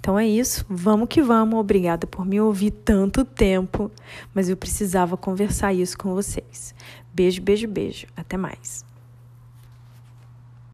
Então 0.00 0.18
é 0.18 0.26
isso, 0.26 0.64
vamos 0.68 1.08
que 1.08 1.22
vamos. 1.22 1.60
Obrigada 1.60 2.06
por 2.06 2.24
me 2.24 2.40
ouvir 2.40 2.70
tanto 2.70 3.22
tempo, 3.24 3.90
mas 4.34 4.48
eu 4.48 4.56
precisava 4.56 5.16
conversar 5.16 5.74
isso 5.74 5.96
com 5.96 6.14
vocês. 6.14 6.74
Beijo, 7.12 7.42
beijo, 7.42 7.68
beijo. 7.68 8.06
Até 8.16 8.36
mais. 8.38 8.89